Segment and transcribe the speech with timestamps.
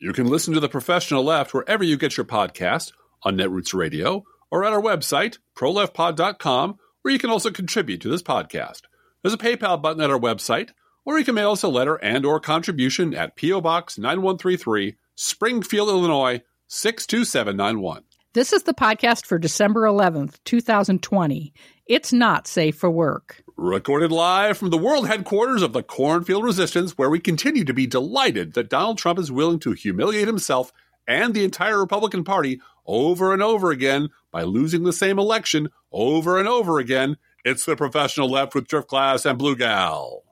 [0.00, 2.92] You can listen to The Professional Left wherever you get your podcast,
[3.24, 8.22] on Netroots Radio, or at our website, proleftpod.com, where you can also contribute to this
[8.22, 8.82] podcast.
[9.22, 10.70] There's a PayPal button at our website,
[11.04, 13.60] or you can mail us a letter and or contribution at P.O.
[13.60, 18.04] Box 9133, Springfield, Illinois 62791.
[18.34, 21.52] This is the podcast for December 11th, 2020.
[21.86, 23.42] It's not safe for work.
[23.60, 27.88] Recorded live from the world headquarters of the Cornfield Resistance, where we continue to be
[27.88, 30.72] delighted that Donald Trump is willing to humiliate himself
[31.08, 36.38] and the entire Republican Party over and over again by losing the same election over
[36.38, 37.16] and over again.
[37.44, 40.22] It's the professional left with Driftglass and Blue Gal.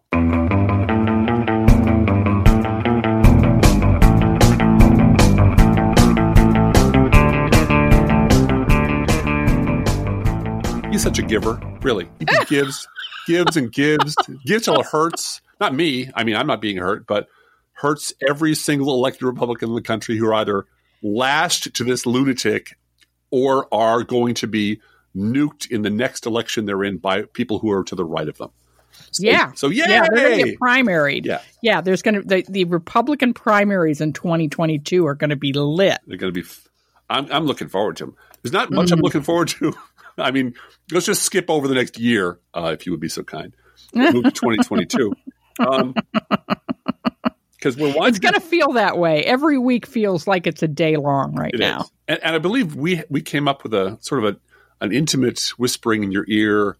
[10.92, 12.08] He's such a giver, really.
[12.20, 12.86] He gives,
[13.26, 15.40] gives, and gives, gives till it hurts.
[15.60, 16.10] Not me.
[16.14, 17.28] I mean, I'm not being hurt, but
[17.72, 20.66] hurts every single elected Republican in the country who are either
[21.02, 22.76] lashed to this lunatic
[23.30, 24.80] or are going to be
[25.14, 28.38] nuked in the next election they're in by people who are to the right of
[28.38, 28.50] them.
[29.10, 29.52] So, yeah.
[29.52, 29.84] So yay!
[29.88, 31.26] Yeah, they're going to get primaried.
[31.26, 31.40] Yeah.
[31.62, 35.98] Yeah, there's going to the, the Republican primaries in 2022 are going to be lit.
[36.06, 36.48] They're going to be.
[37.08, 38.16] I'm I'm looking forward to them.
[38.42, 38.94] There's not much Mm-hmm.
[38.94, 39.74] I'm looking forward to.
[40.18, 40.54] I mean,
[40.92, 43.54] let's just skip over the next year, uh, if you would be so kind.
[43.94, 45.12] Move to 2022.
[45.58, 45.94] Um,
[47.56, 49.24] because we're It's going to feel that way.
[49.24, 51.86] Every week feels like it's a day long right It now.
[52.06, 55.40] And, and I believe we we came up with a sort of a an intimate
[55.56, 56.76] whispering in your ear,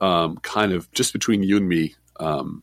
[0.00, 2.62] um, kind of just between you and me, um,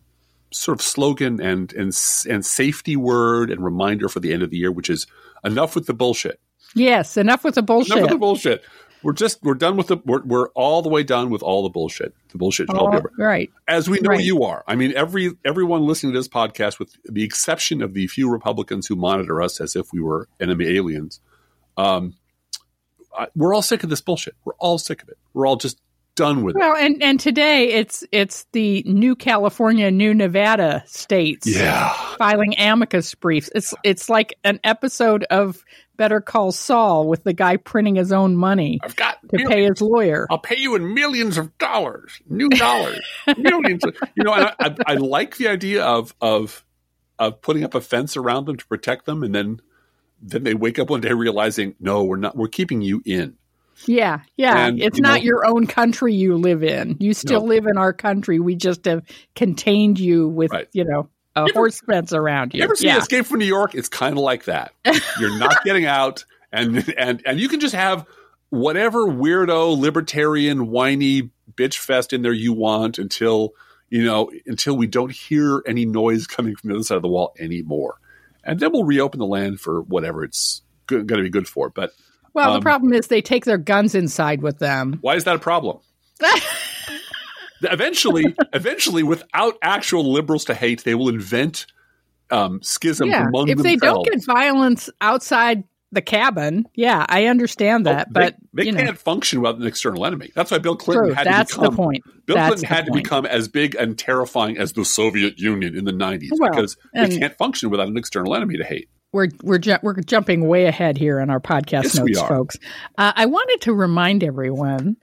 [0.51, 1.97] sort of slogan and and
[2.29, 5.07] and safety word and reminder for the end of the year, which is
[5.43, 6.39] enough with the bullshit.
[6.73, 7.97] Yes, enough with the bullshit.
[7.97, 8.63] Enough with the bullshit.
[9.03, 11.69] We're just we're done with the we're, we're all the way done with all the
[11.69, 12.13] bullshit.
[12.31, 13.11] The bullshit should all be Oh, over.
[13.17, 13.49] right.
[13.67, 14.23] As we know Right.
[14.23, 14.63] you are.
[14.67, 18.87] I mean, every everyone listening to this podcast, with the exception of the few Republicans
[18.87, 21.19] who monitor us as if we were enemy aliens,
[21.77, 22.13] um,
[23.17, 24.35] I, we're all sick of this bullshit.
[24.45, 25.17] We're all sick of it.
[25.33, 25.79] We're all just
[26.15, 26.59] done with it.
[26.59, 33.13] Well, and and today it's it's the new California, new Nevada states Yeah, filing amicus
[33.15, 33.49] briefs.
[33.55, 35.63] It's it's like an episode of
[35.97, 39.17] Better Call Saul with the guy printing his own money I've got.
[39.29, 40.27] to pay his lawyer.
[40.29, 43.01] I'll pay you in millions of dollars, new dollars,
[43.37, 43.83] millions.
[43.83, 46.63] Of, you know, I, I, I like the idea of of
[47.19, 49.61] of putting up a fence around them to protect them, and then
[50.21, 52.35] then they wake up one day realizing, no, we're not.
[52.35, 53.37] We're keeping you in.
[53.85, 54.67] Yeah, yeah.
[54.67, 56.97] And, it's you not know- your own country you live in.
[56.99, 57.47] You still No.
[57.47, 58.39] live in our country.
[58.39, 59.03] We just have
[59.35, 60.67] contained you with, Right.
[60.73, 62.59] you know, a ever- horse fence around you.
[62.59, 62.97] You ever seen yeah.
[62.99, 63.73] Escape from New York?
[63.73, 64.71] It's kind of like that.
[65.19, 68.05] You're not getting out, and and and you can just have
[68.49, 73.53] whatever weirdo, libertarian, whiny bitch fest in there you want until
[73.89, 77.07] you know until we don't hear any noise coming from the other side of the
[77.07, 77.95] wall anymore,
[78.43, 81.69] and then we'll reopen the land for whatever it's going to be good for.
[81.69, 81.93] But
[82.33, 84.99] Well, um, the problem is they take their guns inside with them.
[85.01, 85.79] why is that a problem?
[87.63, 91.65] eventually, eventually, without actual liberals to hate, they will invent
[92.29, 93.27] um, schisms yeah.
[93.27, 98.07] among If they don't get violence outside the cabin, yeah, I understand that.
[98.09, 100.31] Oh, but they, they can't function without an external enemy.
[100.33, 101.13] That's why Bill Clinton true.
[101.13, 101.75] had That's to become.
[101.75, 102.03] the point.
[102.25, 105.83] Bill That's Clinton had to become as big and terrifying as the Soviet Union in
[105.83, 108.89] the '90s Well, because they can't function without an external enemy to hate.
[109.11, 112.57] We're we're ju- we're jumping way ahead here in our podcast Yes, notes, folks.
[112.97, 114.97] Uh, I wanted to remind everyone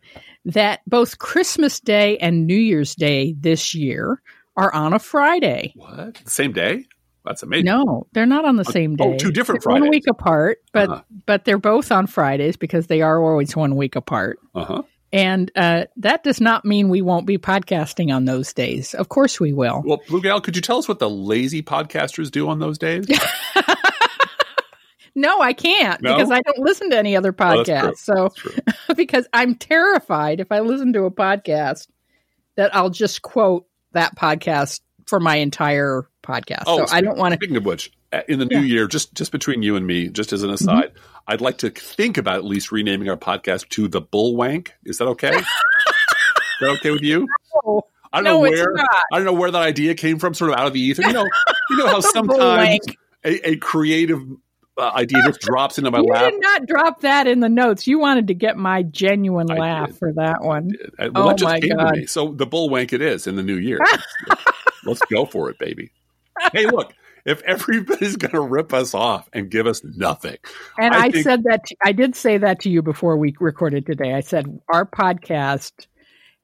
[0.44, 4.20] that both Christmas Day and New Year's Day this year
[4.56, 5.72] are on a Friday.
[5.76, 6.14] What?
[6.24, 6.84] The same day?
[7.24, 7.66] That's amazing.
[7.66, 9.16] No, they're not on the same oh, day.
[9.18, 11.02] two different They're One week apart, but Uh-huh.
[11.26, 14.38] but they're both on Fridays because they are always one week apart.
[14.54, 14.82] Uh huh.
[15.12, 18.92] And uh, that does not mean we won't be podcasting on those days.
[18.94, 19.82] Of course, we will.
[19.84, 23.06] Well, Blue Gal, could you tell us what the lazy podcasters do on those days?
[25.14, 26.14] No, I can't No?
[26.16, 27.98] because I don't listen to any other Oh, podcasts.
[27.98, 28.30] so
[28.96, 31.88] because I'm terrified if I listen to a podcast
[32.56, 36.64] that I'll just quote that podcast for my entire podcast.
[36.66, 37.36] Oh, so I don't want to.
[37.38, 37.90] Speaking of which,
[38.28, 38.60] in the new Yeah.
[38.62, 38.66] Mm-hmm.
[38.68, 40.92] year, just just between you and me, just as an aside,
[41.26, 44.74] I'd like to think about at least renaming our podcast to the Bull Wank.
[44.84, 45.36] Is that okay?
[45.36, 45.44] Is
[46.60, 47.26] that okay with you?
[48.12, 48.74] I don't No, know where.
[49.12, 51.02] I don't know where that idea came from, sort of out of the ether.
[51.02, 51.26] You know,
[51.70, 52.78] you know how sometimes
[53.24, 54.22] a, a creative
[54.78, 56.30] uh, idea just drops into my You lap.
[56.32, 57.86] did not drop that in the notes.
[57.86, 59.98] You wanted to get my genuine I laugh did.
[59.98, 60.70] for that one.
[60.98, 61.92] Uh, Oh that my God.
[61.94, 62.06] to.
[62.06, 63.78] So the bullwank it is in the new year.
[64.84, 65.90] Let's go for it, baby.
[66.52, 66.92] Hey, look,
[67.26, 70.36] if everybody's going to rip us off and give us nothing,
[70.78, 73.84] And I I, think- said that I did say that to you before we recorded
[73.86, 74.14] today.
[74.14, 75.72] I said our podcast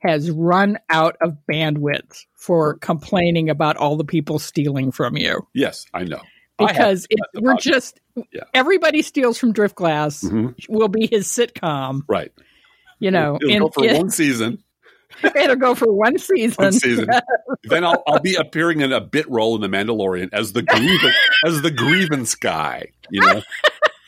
[0.00, 5.46] has run out of bandwidth for complaining about all the people stealing from you.
[5.54, 6.20] yes, I know.
[6.58, 7.98] Because it, we're just
[8.32, 8.42] Yeah.
[8.54, 10.54] everybody steals from Driftglass Mhm.
[10.68, 12.02] will be his sitcom.
[12.08, 12.32] Right.
[13.00, 14.58] You know, it'll in- go for in- one season.
[15.36, 16.54] it'll go for one season.
[16.64, 17.08] One season.
[17.64, 21.14] then I'll, I'll be appearing in a bit role in The Mandalorian as the grievance,
[21.46, 22.86] as the grievance guy.
[23.10, 23.42] You know,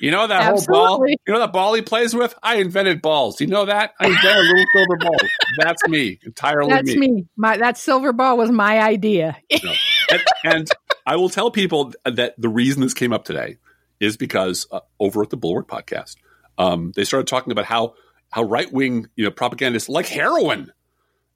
[0.00, 1.06] you know that whole ball.
[1.08, 2.34] You know that ball he plays with.
[2.42, 3.40] I invented balls.
[3.40, 5.30] You know that I invented little silver balls.
[5.58, 6.70] That's me entirely.
[6.70, 7.26] That's me.
[7.36, 9.36] My that silver ball was my idea.
[9.50, 10.70] and, and
[11.06, 13.58] I will tell people that the reason this came up today
[14.00, 16.16] is because uh, over at the Bulwark podcast,
[16.58, 17.94] um, they started talking about how
[18.30, 20.72] how right wing you know propagandists like heroin,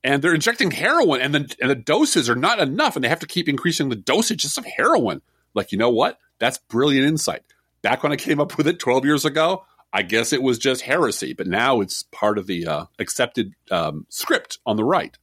[0.03, 3.21] and they're injecting heroin, and the and the doses are not enough, and they have
[3.21, 5.23] to keep increasing the dosages of heroin.
[5.55, 6.19] Like you know what?
[6.39, 7.43] That's brilliant insight.
[7.83, 9.65] Back when I came up with it twelve years ago.
[9.93, 14.07] I guess it was just heresy, but now it's part of the uh, accepted um,
[14.09, 15.19] script on the right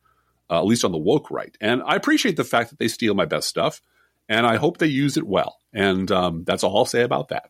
[0.49, 1.55] uh, at least on the woke right.
[1.59, 3.81] And I appreciate the fact that they steal my best stuff,
[4.29, 5.57] and I hope they use it well.
[5.73, 7.49] And um, that's all I'll say about that.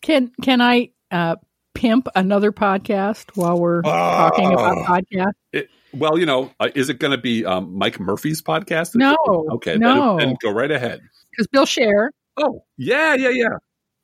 [0.00, 1.36] Can can I uh,
[1.74, 5.32] pimp another podcast while we're talking about podcast?
[5.52, 8.94] It, well, you know, uh, is it going to be um, Mike Murphy's podcast?
[8.94, 9.16] No,
[9.52, 10.18] Okay, no.
[10.18, 11.00] then, then go right ahead.
[11.30, 12.08] Because Bill Scher.
[12.36, 13.48] Oh, yeah, yeah, yeah.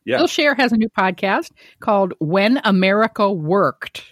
[0.05, 0.17] Yeah.
[0.19, 1.51] Bill Scher has a new podcast
[1.81, 4.03] called "When America Worked,"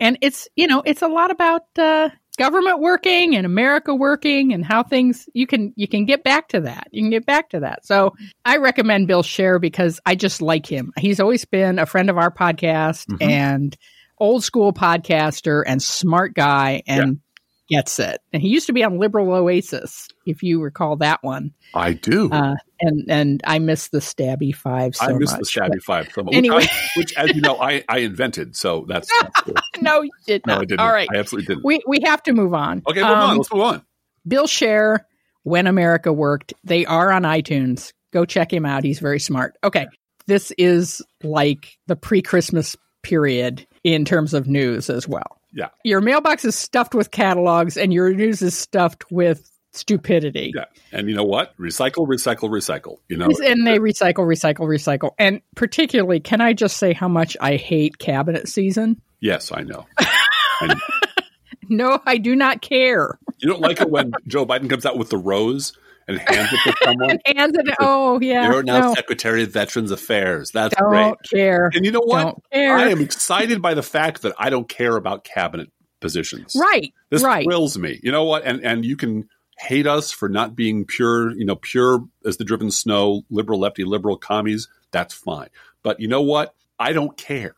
[0.00, 4.64] and it's you know it's a lot about uh, government working and America working and
[4.64, 6.88] how things you can you can get back to that.
[6.90, 7.84] You can get back to that.
[7.84, 8.14] So
[8.46, 10.90] I recommend Bill Scher because I just like him.
[10.96, 13.22] He's always been a friend of our podcast Mhm.
[13.30, 13.76] and
[14.18, 17.20] old school podcaster and smart guy and
[17.70, 18.20] gets it.
[18.32, 21.52] And he used to be on Liberal Oasis, if you recall that one.
[21.74, 22.30] I do.
[22.30, 25.40] Uh, and and I miss the Stabby Five so I miss much.
[25.40, 26.56] the Shabby Five so much, Anyway.
[26.56, 28.56] which, I, which, as you know, I, I invented.
[28.56, 29.54] So that's, that's cool.
[29.80, 30.54] no, you did not.
[30.56, 30.60] no.
[30.60, 30.80] I didn't.
[30.80, 31.08] All right.
[31.14, 31.64] I absolutely didn't.
[31.64, 32.82] we we have to move on.
[32.88, 33.36] Okay, move Um, on.
[33.38, 33.82] Let's move on.
[34.26, 35.00] Bill Scher,
[35.44, 36.52] When America Worked.
[36.64, 37.92] They are on iTunes.
[38.12, 38.84] Go check him out.
[38.84, 39.56] He's very smart.
[39.64, 39.86] Okay.
[40.26, 45.39] This is like the pre Christmas period in terms of news as well.
[45.52, 45.68] Yeah.
[45.84, 50.52] Your mailbox is stuffed with catalogs and your news is stuffed with stupidity.
[50.54, 51.56] Yeah, and you know what?
[51.56, 52.98] Recycle, recycle, recycle.
[53.08, 55.12] You know, And they recycle, recycle, recycle.
[55.18, 59.00] And particularly, can I just say how much I hate cabinet season?
[59.20, 59.86] yes, I know.
[59.98, 60.74] I know.
[61.68, 63.16] No, I do not care.
[63.38, 65.72] You don't like it when Joe Biden comes out with the rose
[66.10, 67.18] and hands it to someone.
[67.26, 67.74] Hands it.
[67.80, 68.50] Oh, yeah.
[68.50, 70.50] You're now no, Secretary of Veterans Affairs.
[70.50, 71.14] That's don't great.
[71.32, 71.70] care.
[71.74, 72.22] And you know what?
[72.22, 72.76] Don't care.
[72.76, 75.70] I am excited by the fact that I don't care about cabinet
[76.00, 76.56] positions.
[76.58, 76.92] Right.
[77.10, 77.44] This right.
[77.44, 78.00] thrills me.
[78.02, 78.44] You know what?
[78.44, 79.28] And and you can
[79.58, 83.84] hate us for not being pure, you know, pure as the driven snow, liberal lefty,
[83.84, 84.68] liberal commies.
[84.90, 85.48] That's fine.
[85.82, 86.54] But you know what?
[86.78, 87.54] I don't care.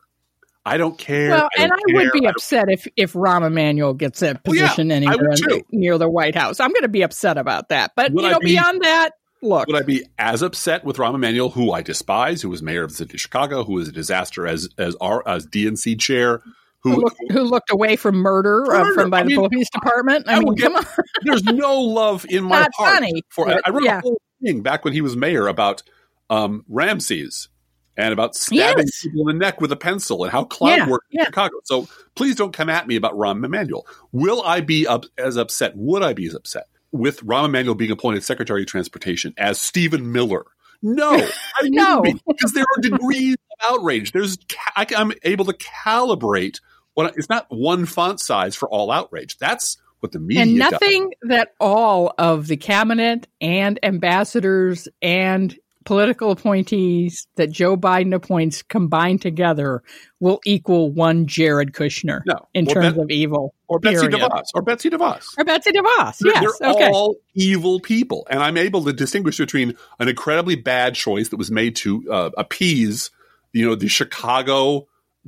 [0.65, 1.31] I don't care.
[1.31, 4.55] Well, and don't I would be I upset if if Rahm Emanuel gets that Well,
[4.55, 6.59] yeah, position anywhere in- near the White House.
[6.59, 7.91] I'm going to be upset about that.
[7.95, 9.11] But Would you know, be- beyond that,
[9.41, 12.83] look, Would I be as upset with Rahm Emanuel, who I despise, who was mayor
[12.83, 16.41] of the city of Chicago, who was a disaster as as our as DNC chair,
[16.79, 19.69] who who looked, who looked away from murder, uh, from by I the mean, police
[19.69, 20.29] department?
[20.29, 20.85] I, I mean, will get- come on.
[21.23, 23.49] there's no love in my Not heart funny, for.
[23.49, 23.97] I, but I wrote yeah.
[23.97, 25.83] a whole thing back when he was mayor about
[26.29, 27.49] um, Ramses
[27.97, 29.01] and about stabbing Yes.
[29.03, 31.25] people in the neck with a pencil and how cloud Yeah, worked in yeah.
[31.25, 31.55] Chicago.
[31.65, 33.85] So please don't come at me about Rahm Emanuel.
[34.11, 35.73] Will I be up, as upset?
[35.75, 40.11] Would I be as upset with Rahm Emanuel being appointed Secretary of Transportation as Stephen
[40.11, 40.45] Miller?
[40.81, 41.13] No,
[41.61, 42.01] I No.
[42.01, 44.11] be, because there are degrees of outrage.
[44.11, 44.37] There's
[44.75, 46.59] I, am able to calibrate
[46.95, 49.37] what it's not one font size for all outrage.
[49.37, 50.71] That's what the media and does.
[50.71, 58.61] nothing that all of the cabinet and ambassadors and political appointees that Joe Biden appoints
[58.61, 59.83] combined together
[60.19, 63.53] will equal one Jared Kushner No, in or terms Bet- of evil.
[63.67, 64.07] or Betsy.
[64.07, 65.25] DeVos, or Betsy DeVos.
[65.37, 66.17] Or Betsy DeVos.
[66.19, 66.57] They're, Yes.
[66.59, 66.89] they're okay.
[66.89, 71.51] all evil people, and I'm able to distinguish between an incredibly bad choice that was
[71.51, 73.11] made to uh, appease,
[73.51, 74.87] you know, the Chicago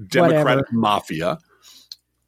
[0.09, 1.37] Democratic mafia,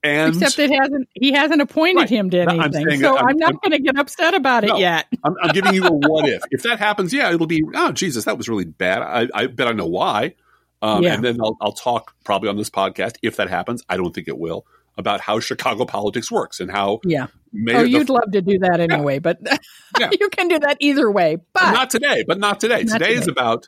[0.03, 1.09] and Except it hasn't.
[1.13, 2.09] He hasn't appointed Right.
[2.09, 4.33] him to No, I'm anything, saying so I'm, I'm- not I'm- going to get upset
[4.33, 5.05] about it yet.
[5.23, 6.41] I'm, I'm giving you a what if.
[6.51, 9.01] If that happens, yeah, it'll be oh Jesus, that was really bad.
[9.01, 10.35] I, I bet I know why,
[10.81, 11.13] um, Yeah.
[11.15, 13.83] and then I'll, I'll talk probably on this podcast if that happens.
[13.89, 14.65] I don't think it will
[14.99, 17.27] about how Chicago politics works and how Yeah.
[17.53, 19.39] mayor Oh, you'd love to do that anyway, but
[19.99, 20.09] Yeah.
[20.19, 21.37] you can do that either way.
[21.53, 22.83] But not today, but not today.
[22.83, 23.31] Not today is today.
[23.31, 23.67] about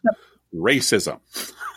[0.56, 1.20] racism.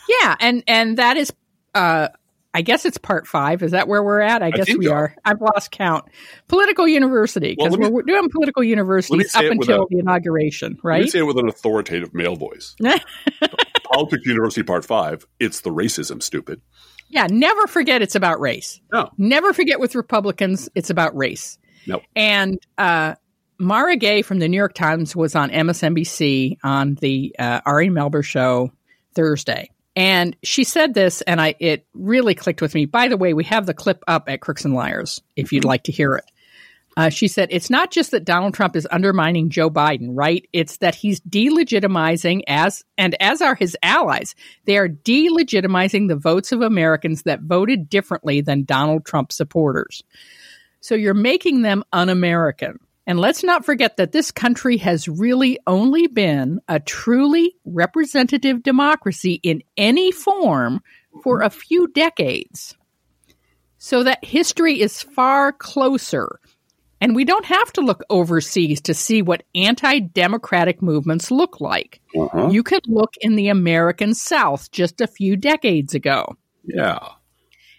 [0.09, 1.33] yeah, and and that is,
[1.75, 2.09] uh,
[2.55, 3.63] I guess it's part five.
[3.63, 4.43] Is that where we're at?
[4.43, 4.93] I, guess think we so.
[4.93, 5.17] are.
[5.25, 6.05] I've lost count.
[6.49, 10.99] Political university because me- we're, doing political universities say up until a- the inauguration, right?
[10.99, 12.77] Let me say it with an authoritative male voice.
[13.93, 15.27] Politics University Part Five.
[15.41, 16.61] It's the racism, stupid.
[17.09, 18.81] Yeah, never forget it's about race.
[18.93, 19.11] No.
[19.19, 21.59] Never forget with Republicans, it's about race.
[21.87, 22.03] Nope.
[22.17, 23.15] And uh,
[23.59, 28.25] Mara Gay from the New York Times was on MSNBC on the uh, Ari Melber
[28.25, 28.73] show
[29.15, 29.71] Thursday.
[29.95, 32.87] And she said this, and I it really clicked with me.
[32.87, 35.85] By the way, we have the clip up at Crooks and Liars if you'd like
[35.85, 36.25] to hear it.
[36.97, 40.47] Uh, she said, It's not just that Donald Trump is undermining Joe Biden, right?
[40.53, 44.35] It's that he's delegitimizing, as and as are his allies,
[44.65, 50.03] they are delegitimizing the votes of Americans that voted differently than Donald Trump supporters.
[50.81, 52.79] So you're making them un American.
[53.07, 59.41] And let's not forget that this country has really only been a truly representative democracy
[59.43, 60.81] in any form
[61.23, 62.77] for a few decades.
[63.79, 66.39] So that history is far closer
[67.03, 72.01] and we don't have to look overseas to see what anti democratic movements look like.
[72.17, 72.51] Uh-huh.
[72.53, 76.37] You can look in the American South just a few decades ago.
[76.65, 77.01] Yeah.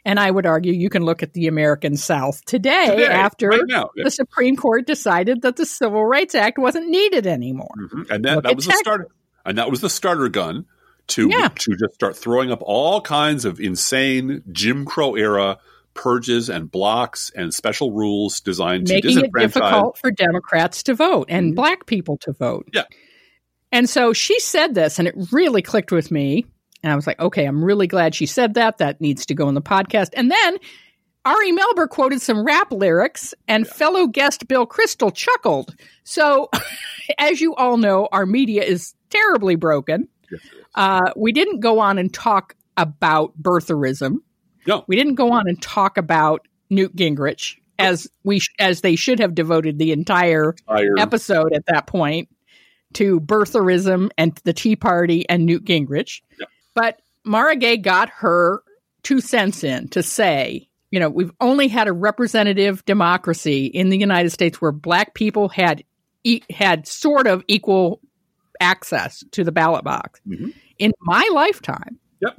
[0.05, 3.88] And I would argue you can look at the American South today, today after right
[3.95, 7.72] the Supreme Court decided that the Civil Rights Act wasn't needed anymore.
[7.79, 8.12] Mm-hmm.
[8.12, 9.07] And that, that was the starter.
[9.45, 10.65] And that was the starter gun
[11.07, 11.50] to yeah.
[11.50, 15.57] to just start throwing up all kinds of insane Jim Crow era
[15.93, 20.93] purges and blocks and special rules designed to making to it difficult for Democrats to
[20.93, 21.55] vote and mm-hmm.
[21.55, 22.67] black people to vote.
[22.74, 22.83] Yeah.
[23.72, 26.45] And so she said this, and it really clicked with me.
[26.83, 28.77] And I was like, okay, I'm really glad she said that.
[28.77, 30.09] That needs to go in the podcast.
[30.13, 30.57] And then
[31.25, 33.73] Ari Melber quoted some rap lyrics, and yeah.
[33.73, 35.75] fellow guest Bill Kristol chuckled.
[36.03, 36.49] So,
[37.17, 40.09] as you all know, our media is terribly broken.
[40.29, 40.41] Yes,
[40.75, 44.17] uh, we didn't go on and talk about birtherism.
[44.67, 48.95] No, we didn't go on and talk about Newt Gingrich as we sh- as they
[48.97, 50.99] should have devoted the entire Entire.
[50.99, 52.27] episode at that point
[52.93, 56.21] to birtherism and the Tea Party and Newt Gingrich.
[56.74, 58.63] But Mara Gay got her
[59.03, 63.98] two cents in to say, you know, we've only had a representative democracy in the
[63.98, 65.84] United States where black people had
[66.24, 68.00] e- had sort of equal
[68.60, 70.22] access to the ballot box.
[70.27, 70.50] Mm-hmm.
[70.80, 72.38] In my lifetime, Yep.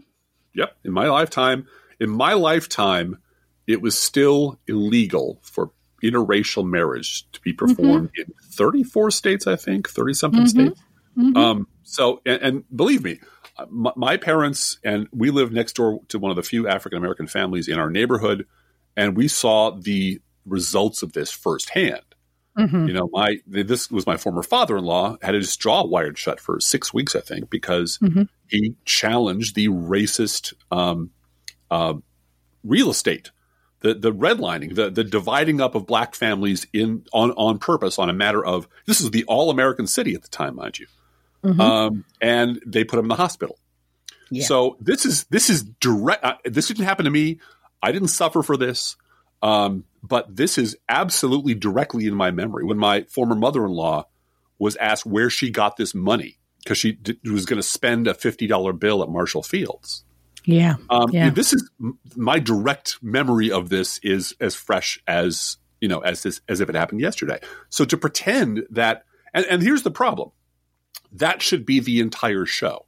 [0.55, 0.77] Yep.
[0.85, 1.67] In my lifetime,
[2.01, 3.19] in my lifetime,
[3.67, 5.71] it was still illegal for
[6.03, 8.31] interracial marriage to be performed mm-hmm.
[8.31, 10.67] in 34 states, I think, 30 something mm-hmm.
[10.67, 10.81] states.
[11.17, 11.37] Mm-hmm.
[11.37, 13.21] Um, so, and, and, believe me,
[13.69, 17.27] my, my, parents and we lived next door to one of the few African American
[17.27, 18.47] families in our neighborhood,
[18.97, 22.03] and we saw the results of this firsthand.
[22.59, 22.87] Mm-hmm.
[22.87, 26.95] You know, my this was my former father-in-law had his jaw wired shut for six
[26.95, 28.23] weeks, I think, because mm-hmm.
[28.49, 31.11] he challenged the racist um,
[31.71, 31.95] uh,
[32.63, 33.33] real estate,
[33.81, 38.09] the the redlining, the the dividing up of black families in on on purpose on
[38.09, 40.87] a matter of this is the all American city at the time, mind you,
[41.45, 41.61] mm-hmm.
[41.61, 43.59] um, and they put him in the hospital.
[44.31, 44.45] Yeah.
[44.45, 46.25] So this is this is direct.
[46.25, 47.39] Uh, this didn't happen to me.
[47.83, 48.97] I didn't suffer for this.
[49.43, 52.65] Um, but this is absolutely directly in my memory.
[52.65, 54.07] When my former mother in law
[54.59, 58.15] was asked where she got this money because she d- was going to spend a
[58.15, 60.05] $50 bill at Marshall Fields.
[60.47, 60.77] Yeah.
[60.89, 61.31] Um, yeah.
[61.31, 61.71] This is
[62.17, 66.69] my direct memory of this is as fresh as you know as this, as if
[66.69, 67.41] it happened yesterday.
[67.69, 70.33] So to pretend that, and, and here's the problem,
[71.15, 72.87] that should be the entire show.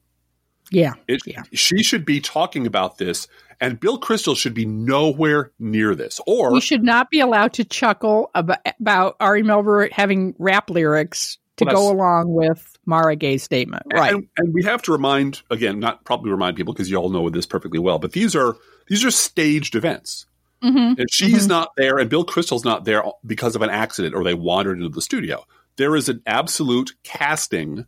[0.70, 0.94] Yeah.
[1.08, 1.42] It, yeah.
[1.52, 3.28] She should be talking about this,
[3.60, 6.20] and Bill Kristol should be nowhere near this.
[6.26, 11.38] Or he should not be allowed to chuckle about, about Ari Melber having rap lyrics
[11.56, 13.84] to well, go along with Mara Gay's statement.
[13.92, 14.14] Right.
[14.14, 17.30] And, and, we have to remind again, not probably remind people because you all know
[17.30, 18.56] this perfectly well, but these are
[18.88, 20.26] these are staged events.
[20.62, 21.00] Mm-hmm.
[21.00, 21.48] And she's mm-hmm.
[21.48, 24.88] not there, and Bill Kristol's not there because of an accident or they wandered into
[24.88, 25.44] the studio.
[25.76, 27.86] There is an absolute casting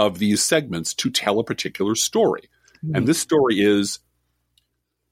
[0.00, 2.48] of these segments to tell a particular story.
[2.82, 2.96] Mm-hmm.
[2.96, 3.98] And this story is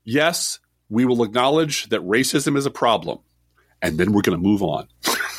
[0.03, 3.19] yes, we will acknowledge that racism is a problem,
[3.83, 4.89] and then we're going to move on.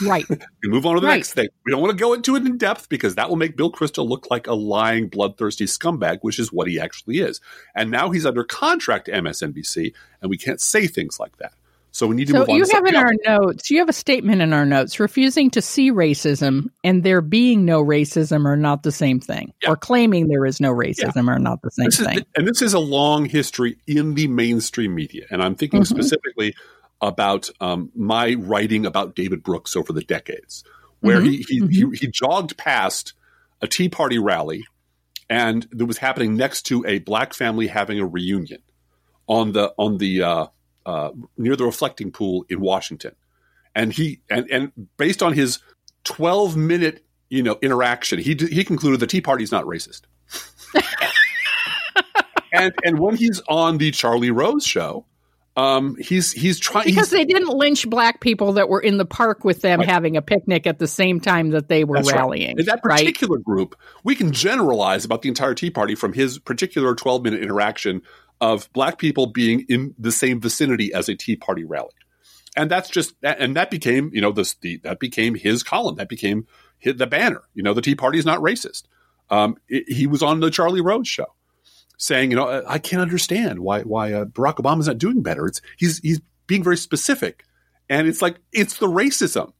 [0.03, 0.23] Right.
[0.29, 1.15] we move on to the right.
[1.15, 1.47] next thing.
[1.65, 4.07] We don't want to go into it in depth because that will make Bill Kristol
[4.07, 7.41] look like a lying, bloodthirsty scumbag, which is what he actually is.
[7.73, 11.53] And now he's under contract to MSNBC, and we can't say things like that.
[11.91, 12.55] So we need to so move on.
[12.55, 15.91] You have in our notes, you have a statement in our notes refusing to see
[15.91, 19.71] racism and there being no racism are not the same thing, yeah.
[19.71, 21.33] or claiming there is no racism yeah.
[21.33, 22.19] are not the same this thing.
[22.19, 25.25] Is, and this is a long history in the mainstream media.
[25.31, 25.95] And I'm thinking mm-hmm.
[25.95, 26.53] specifically
[27.01, 30.63] about um, my writing about David Brooks over the decades,
[30.99, 31.29] where mm-hmm.
[31.29, 31.91] he, he, mm-hmm.
[31.91, 33.13] he, he jogged past
[33.61, 34.63] a Tea Party rally,
[35.29, 38.61] and that was happening next to a black family having a reunion
[39.27, 40.47] on the on the uh,
[40.89, 43.13] uh, near the reflecting pool in Washington,
[43.75, 45.59] and he and and based on his
[46.03, 50.01] twelve minute you know interaction, he he concluded the Tea Party is not racist.
[52.53, 55.05] and and when he's on the Charlie Rose show,
[55.55, 59.05] Um, he's he's trying because he's, they didn't lynch black people that were in the
[59.05, 59.89] park with them Right.
[59.89, 62.17] having a picnic at the same time that they were That's right.
[62.19, 62.57] rallying.
[62.59, 62.99] In that right?
[62.99, 67.41] particular group, we can generalize about the entire Tea Party from his particular 12 minute
[67.43, 68.01] interaction
[68.41, 71.93] of black people being in the same vicinity as a Tea Party rally.
[72.55, 75.95] And that's just, and that became, you know, this, the, that became his column.
[75.95, 76.47] That became
[76.83, 77.41] the banner.
[77.53, 78.83] You know, the Tea Party is not racist.
[79.29, 81.35] Um, it- he was on the Charlie Rose show
[81.97, 85.45] saying, you know, I can't understand why, why uh, Barack Obama's not doing better.
[85.45, 87.43] It's, he's, he's being very specific.
[87.89, 89.51] And it's like, it's the racism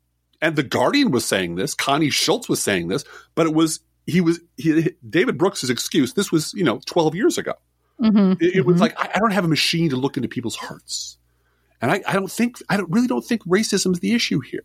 [0.41, 1.73] and the Guardian was saying this.
[1.73, 3.03] Connie Schultz was saying this,
[3.35, 6.13] but it was he was he, David Brooks' excuse.
[6.13, 7.53] This was you know twelve years ago.
[8.01, 8.81] Mhm, It, it was mhm.
[8.81, 11.17] like I, I don't have a machine to look into people's hearts,
[11.81, 14.63] and I, I don't think I don't really don't think racism is the issue here,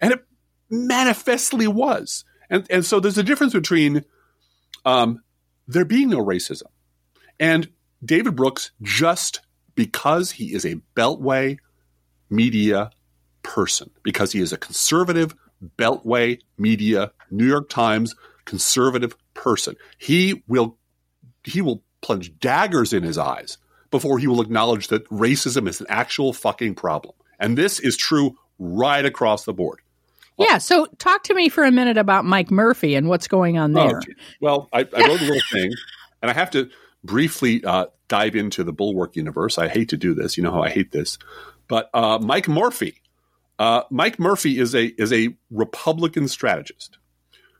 [0.00, 0.24] and it
[0.70, 2.24] manifestly was.
[2.50, 4.04] And and so there's a difference between
[4.84, 5.22] um,
[5.66, 6.68] there being no racism
[7.40, 7.68] and
[8.04, 9.40] David Brooks just
[9.74, 11.58] because he is a Beltway
[12.30, 12.90] media
[13.42, 15.34] person because he is a conservative
[15.78, 20.76] beltway media new york times conservative person he will
[21.44, 23.58] he will plunge daggers in his eyes
[23.90, 28.36] before he will acknowledge that racism is an actual fucking problem and this is true
[28.58, 29.80] right across the board
[30.40, 30.58] yeah.
[30.58, 33.98] So talk to me for a minute about Mike Murphy and what's going on there.
[33.98, 35.72] Oh, well I, I wrote a little thing
[36.22, 36.70] and i have to
[37.02, 40.62] briefly uh, dive into the bulwark universe i hate to do this you know how
[40.62, 41.18] i hate this
[41.66, 43.00] but uh, mike murphy
[43.58, 46.98] Uh, Mike Murphy is a is a Republican strategist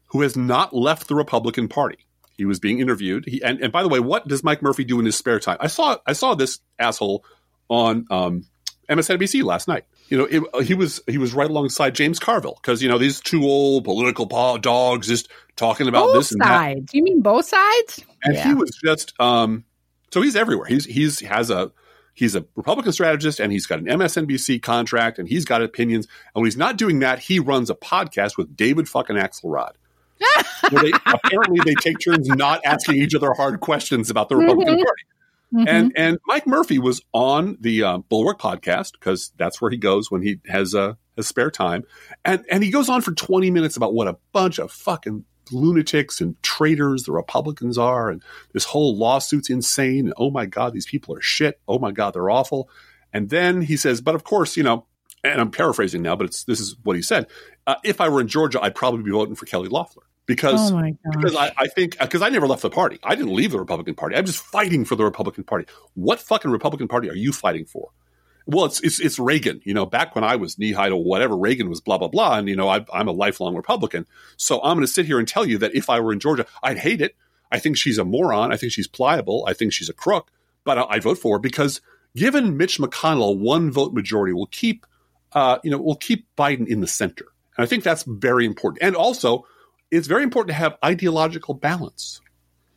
[0.07, 1.99] who has not left the Republican Party.
[2.39, 3.25] He was being interviewed.
[3.27, 5.59] He, and, and by the way, what does Mike Murphy do in his spare time?
[5.61, 7.25] I saw I saw this asshole
[7.69, 8.47] on um,
[8.89, 9.85] MSNBC last night.
[10.09, 13.21] You know, it, he was he was right alongside James Carville because you know these
[13.21, 16.47] two old political dogs just talking about both this and that.
[16.47, 16.95] sides.
[16.95, 18.01] You mean both sides?
[18.23, 18.49] And Yeah.
[18.49, 19.65] he was just um
[20.13, 20.67] so he's everywhere.
[20.67, 21.73] He's he's has a
[22.15, 26.07] he's a Republican strategist and he's got an MSNBC contract and he's got opinions.
[26.35, 29.73] And when he's not doing that, he runs a podcast with David fucking Axelrod.
[30.71, 34.75] where they, apparently they take turns not asking each other hard questions about the Republican
[34.77, 34.85] Mhm.
[34.85, 35.03] Party.
[35.55, 35.65] Mhm.
[35.67, 40.11] And and Mike Murphy was on the uh, Bulwark podcast because that's where he goes
[40.11, 41.85] when he has uh, has spare time,
[42.25, 46.21] and and he goes on for twenty minutes about what a bunch of fucking lunatics
[46.21, 50.01] and traitors the Republicans are, and this whole lawsuit's insane.
[50.05, 51.59] And oh my god, these people are shit.
[51.67, 52.69] Oh my god, they're awful.
[53.15, 54.85] And then he says, but of course, you know,
[55.25, 57.27] and I'm paraphrasing now, but it's this is what he said.
[57.67, 60.81] Uh, if I were in Georgia, I'd probably be voting for Kelly Loeffler because oh
[61.11, 63.01] because I, I think because I never left the party.
[63.03, 64.15] I didn't leave the Republican Party.
[64.15, 65.65] I'm just fighting for the Republican Party.
[65.95, 67.89] What fucking Republican Party are you fighting for?
[68.47, 69.63] Well, it's it's, it's Reagan.
[69.65, 72.39] You know, back when I was knee high to whatever Reagan was, blah blah blah.
[72.39, 74.07] And you know, I, I'm a lifelong Republican.
[74.37, 76.47] So I'm going to sit here and tell you that if I were in Georgia,
[76.63, 77.17] I'd hate it.
[77.51, 78.53] I think she's a moron.
[78.53, 79.47] I think she's pliable.
[79.49, 80.31] I think she's a crook.
[80.63, 81.81] But I, I'd vote for her because
[82.15, 84.85] given Mitch McConnell a one vote majority will keep
[85.33, 87.25] uh, you know will keep Biden in the center.
[87.57, 88.83] And I think that's very important.
[88.83, 89.47] And also,
[89.91, 92.21] it's very important to have ideological balance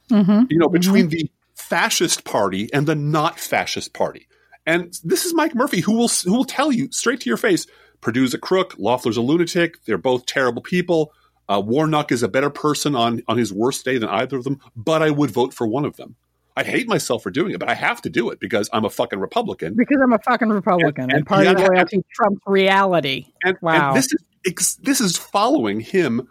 [0.10, 0.48] Mhm.
[0.50, 4.28] you know, between the fascist party and the not fascist party.
[4.66, 7.66] And this is Mike Murphy, who will who will tell you straight to your face:
[8.02, 9.84] Perdue's a crook, Loeffler's a lunatic.
[9.86, 11.14] They're both terrible people.
[11.50, 14.60] Uh, Warnock is a better person on on his worst day than either of them.
[14.76, 16.16] But I would vote for one of them.
[16.58, 18.90] I'd hate myself for doing it, but I have to do it because I'm a
[18.90, 19.74] fucking Republican.
[19.76, 23.28] Because I'm a fucking Republican And- and, and party loyalty trumps reality.
[23.46, 23.90] And, Wow.
[23.90, 24.10] and this
[24.46, 26.28] is this is following him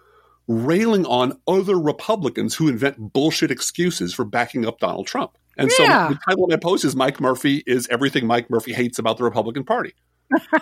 [0.51, 5.33] railing on other Republicans who invent bullshit excuses for backing up Donald Trump.
[5.57, 6.09] And Yeah.
[6.09, 9.17] so the title of my post is Mike Murphy is everything Mike Murphy hates about
[9.19, 9.95] the Republican Party.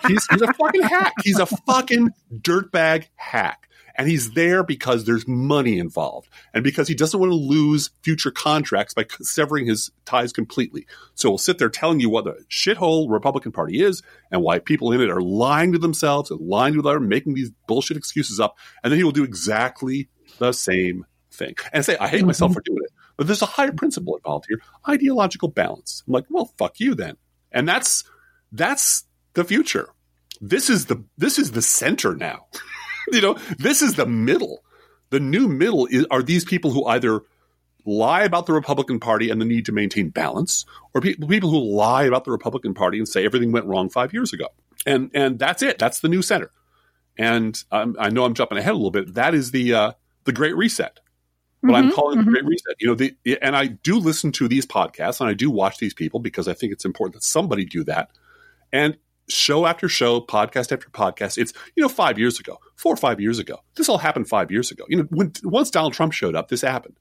[0.07, 1.13] He's, he's a fucking hack.
[1.23, 3.67] He's a fucking dirtbag hack.
[3.95, 8.31] And he's there because there's money involved and because he doesn't want to lose future
[8.31, 10.85] contracts by severing his ties completely.
[11.15, 14.91] So he'll sit there telling you what the shithole Republican Party is and why people
[14.91, 18.57] in it are lying to themselves and lying to others, making these bullshit excuses up.
[18.83, 22.27] And then he will do exactly the same thing and say, I hate mm-hmm.
[22.27, 22.91] myself for doing it.
[23.17, 26.03] But there's a higher principle involved here ideological balance.
[26.07, 27.17] I'm like, well, fuck you then.
[27.51, 28.03] And that's
[28.51, 29.89] that's the future.
[30.41, 32.47] This is the this is the center now.
[33.13, 34.63] you know, this is the middle.
[35.09, 37.21] The new middle is, are these people who either
[37.85, 41.59] lie about the Republican Party and the need to maintain balance, or pe- people who
[41.75, 44.47] lie about the Republican Party and say everything went wrong five years ago.
[44.85, 45.79] And and that's it.
[45.79, 46.51] That's the new center.
[47.17, 49.13] And um, I know I'm jumping ahead a little bit.
[49.15, 49.91] That is the uh,
[50.25, 50.99] the Great Reset.
[51.65, 52.31] What I'm Mhm, calling the mhm.
[52.31, 52.75] Great Reset.
[52.79, 55.93] You know, the and I do listen to these podcasts and I do watch these
[55.93, 58.11] people because I think it's important that somebody do that.
[58.71, 58.97] And
[59.29, 61.37] show after show, podcast after podcast.
[61.37, 63.59] It's you know five years ago, four or five years ago.
[63.75, 64.85] This all happened five years ago.
[64.87, 66.97] You know, when once Donald Trump showed up, this happened,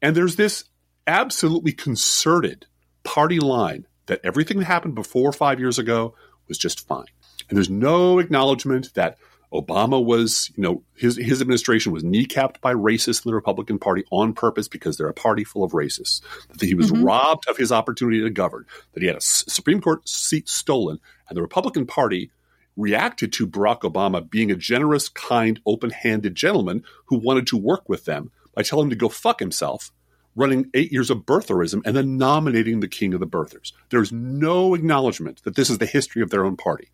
[0.00, 0.64] and there's this
[1.06, 2.66] absolutely concerted
[3.04, 6.14] party line that everything that happened before five years ago
[6.48, 7.06] was just fine.
[7.48, 9.18] And there's no acknowledgement that
[9.52, 14.04] Obama was, you know, his his administration was kneecapped by racists in the Republican Party
[14.10, 16.22] on purpose because they're a party full of racists.
[16.48, 17.04] That he was mm-hmm.
[17.04, 18.64] robbed of his opportunity to govern.
[18.92, 22.30] That he had a Supreme Court seat stolen, and the Republican Party
[22.76, 28.06] reacted to Barack Obama being a generous, kind, open-handed gentleman who wanted to work with
[28.06, 29.92] them by telling him to go fuck himself,
[30.34, 33.72] running eight years of birtherism, and then nominating the king of the birthers.
[33.90, 36.88] There's no acknowledgement that this is the history of their own party.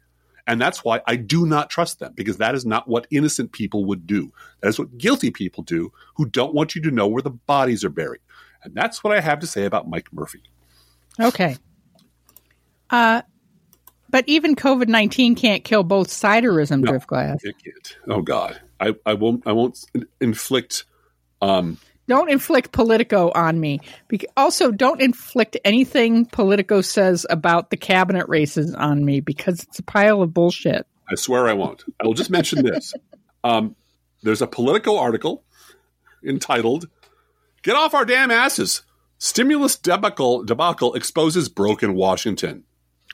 [0.48, 3.84] And that's why I do not trust them because that is not what innocent people
[3.84, 4.32] would do.
[4.62, 7.84] That is what guilty people do who don't want you to know where the bodies
[7.84, 8.22] are buried.
[8.64, 10.42] And that's what I have to say about Mike Murphy.
[11.20, 11.56] Okay.
[12.88, 13.20] Uh,
[14.08, 17.40] but even COVID nineteen can't kill both siderism, no, Driftglass.
[17.42, 17.96] It can't.
[18.08, 19.46] Oh God, I, I won't.
[19.46, 19.78] I won't
[20.18, 20.86] inflict
[21.42, 21.76] um,
[22.08, 23.80] don't inflict Politico on me.
[24.08, 29.78] Be- also, don't inflict anything Politico says about the cabinet races on me because it's
[29.78, 30.86] a pile of bullshit.
[31.08, 31.84] I swear I won't.
[32.00, 32.94] I will just mention this.
[33.44, 33.76] Um,
[34.24, 35.44] there's a Politico article
[36.24, 36.88] entitled
[37.62, 38.82] "Get Off Our Damn Asses."
[39.18, 42.64] Stimulus debacle, debacle exposes broken Washington.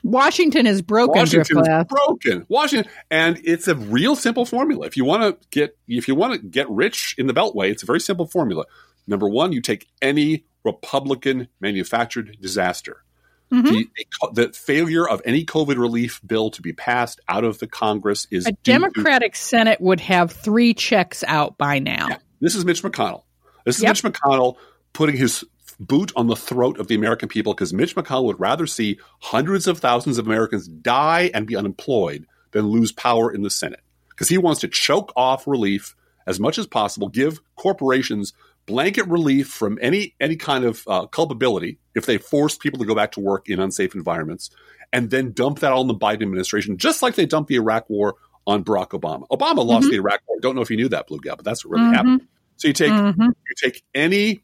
[0.05, 1.19] Washington is broken.
[1.19, 2.45] Washington is broken.
[2.47, 4.85] Washington, and it's a real simple formula.
[4.85, 7.81] If you want to get, if you want to get rich in the Beltway, it's
[7.81, 8.65] a very simple formula.
[9.07, 13.03] Number one, you take any Republican manufactured disaster.
[13.51, 13.73] Mm-hmm.
[13.73, 18.27] The, the, failure of any COVID relief bill to be passed out of the Congress
[18.29, 22.07] is a Democratic to, Senate would have three checks out by now.
[22.09, 23.23] Yeah, this is Mitch McConnell.
[23.65, 23.91] This is yep.
[23.91, 24.57] Mitch McConnell
[24.93, 25.43] putting his
[25.79, 29.67] boot on the throat of the American people because Mitch McConnell would rather see hundreds
[29.67, 34.29] of thousands of Americans die and be unemployed than lose power in the Senate because
[34.29, 35.95] he wants to choke off relief
[36.27, 38.33] as much as possible, give corporations
[38.65, 42.95] blanket relief from any any kind of uh, culpability if they force people to go
[42.95, 44.49] back to work in unsafe environments,
[44.91, 48.15] and then dump that on the Biden administration, just like they dumped the Iraq War
[48.47, 49.27] on Barack Obama.
[49.29, 49.91] Obama lost mm-hmm.
[49.91, 50.39] the Iraq War.
[50.39, 51.93] Don't know if you knew that, Blue Gal, but that's what really mm-hmm.
[51.93, 52.27] happened.
[52.57, 53.23] So you take mm-hmm.
[53.23, 54.41] you take any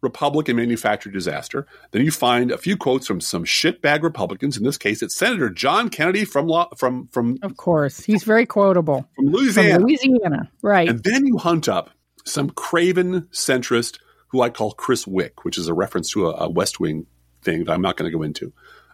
[0.00, 1.66] Republican manufactured disaster.
[1.90, 4.56] Then you find a few quotes from some shitbag Republicans.
[4.56, 7.38] In this case, it's Senator John Kennedy from from from.
[7.42, 9.74] Of course, he's very quotable from Louisiana.
[9.74, 10.88] From Louisiana, right?
[10.88, 11.90] And then you hunt up
[12.24, 16.48] some craven centrist who I call Chris Wick, which is a reference to a, a
[16.48, 17.06] West Wing
[17.42, 18.52] thing that I'm not going to go into.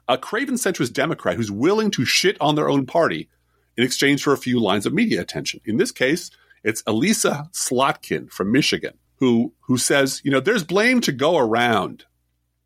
[0.09, 3.29] A craven centrist Democrat who's willing to shit on their own party
[3.77, 5.61] in exchange for a few lines of media attention.
[5.65, 6.31] In this case,
[6.63, 12.05] it's Elissa Slotkin from Michigan who who says, you know, there's blame to go around.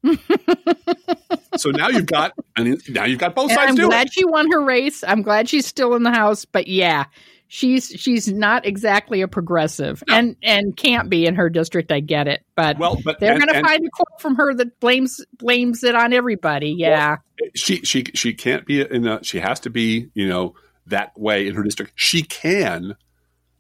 [1.56, 3.80] so now you've got, and now you've got both and sides.
[3.80, 4.12] I'm glad it.
[4.12, 5.02] she won her race.
[5.06, 6.44] I'm glad she's still in the house.
[6.44, 7.06] But yeah,
[7.48, 10.14] she's she's not exactly a progressive, no.
[10.14, 11.90] and and can't be in her district.
[11.90, 14.78] I get it, but well, but they're going to find a quote from her that
[14.80, 16.74] blames blames it on everybody.
[16.78, 19.06] Yeah, well, she she she can't be in.
[19.06, 20.54] A, she has to be, you know,
[20.86, 21.92] that way in her district.
[21.96, 22.96] She can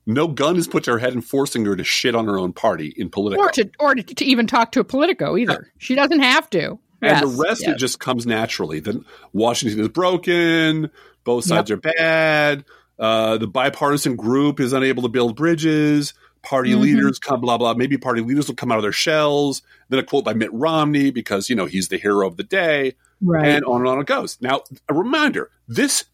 [0.08, 2.54] no gun is put to her head and forcing her to shit on her own
[2.54, 3.42] party in Politico.
[3.42, 5.70] Or to, or to, to even talk to a Politico either.
[5.76, 6.78] She doesn't have to.
[7.02, 7.70] And yes, the rest, yes.
[7.70, 8.80] it just comes naturally.
[8.80, 10.90] Then Washington is broken.
[11.24, 11.78] Both sides yep.
[11.78, 12.64] are bad.
[12.98, 16.14] Uh, the bipartisan group is unable to build bridges.
[16.42, 16.80] Party mm-hmm.
[16.80, 17.74] leaders come, blah, blah.
[17.74, 19.60] Maybe party leaders will come out of their shells.
[19.90, 22.94] Then a quote by Mitt Romney because, you know, he's the hero of the day.
[23.20, 23.46] Right.
[23.46, 24.38] And on and on it goes.
[24.40, 26.06] Now, a reminder this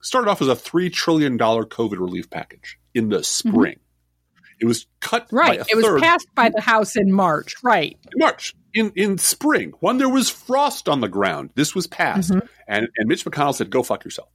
[0.00, 3.48] started off as a $3 trillion COVID relief package in the mm-hmm.
[3.48, 3.74] spring.
[3.74, 3.82] Mm-hmm.
[4.60, 5.60] It was cut right.
[5.68, 7.54] it was passed by the House in March.
[7.64, 7.98] Right.
[8.12, 8.54] In March.
[8.74, 12.30] In in spring, when there was frost on the ground, this was passed.
[12.30, 12.46] Mm-hmm.
[12.68, 14.28] And and Mitch McConnell said, Go fuck yourself.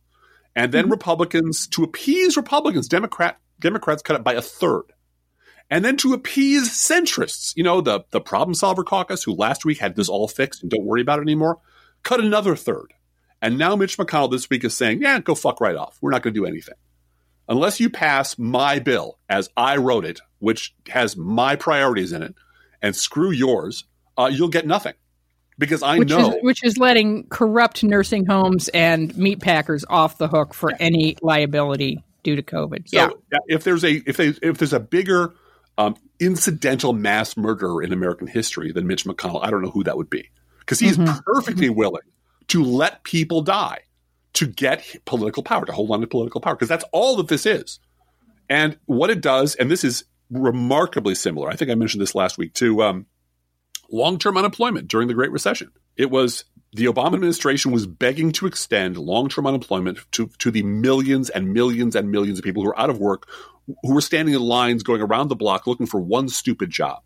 [0.55, 0.91] And then mm-hmm.
[0.91, 4.83] Republicans, to appease Republicans, Democrat Democrats cut it by a third.
[5.69, 9.79] And then to appease centrists, you know, the, the problem solver caucus, who last week
[9.79, 11.59] had this all fixed and don't worry about it anymore,
[12.03, 12.93] cut another third.
[13.41, 15.97] And now Mitch McConnell this week is saying, yeah, go fuck right off.
[16.01, 16.75] We're not going to do anything
[17.47, 22.35] unless you pass my bill as I wrote it, which has my priorities in it,
[22.81, 23.85] and screw yours,
[24.17, 24.93] uh, you'll get nothing.
[25.59, 30.19] Because I which know, is, which is letting corrupt nursing homes and meat packers off
[30.19, 32.89] the hook for any liability due to COVID.
[32.89, 32.97] So
[33.31, 33.39] yeah.
[33.47, 35.33] if there's a if they if there's a bigger
[35.79, 39.97] um, incidental mass murderer in American history than Mitch McConnell, I don't know who that
[39.97, 40.29] would be
[40.59, 41.17] because he's mm-hmm.
[41.25, 42.03] perfectly willing
[42.49, 43.79] to let people die
[44.33, 47.45] to get political power, to hold on to political power, because that's all that this
[47.45, 47.79] is.
[48.49, 52.37] And what it does, and this is remarkably similar, I think I mentioned this last
[52.37, 53.05] week to um,
[53.89, 55.71] long term unemployment during the Great Recession.
[55.95, 60.63] It was the Obama administration was begging to extend long term unemployment to, to the
[60.63, 63.27] millions and millions and millions of people who are out of work,
[63.65, 67.03] who were standing in lines going around the block looking for one stupid job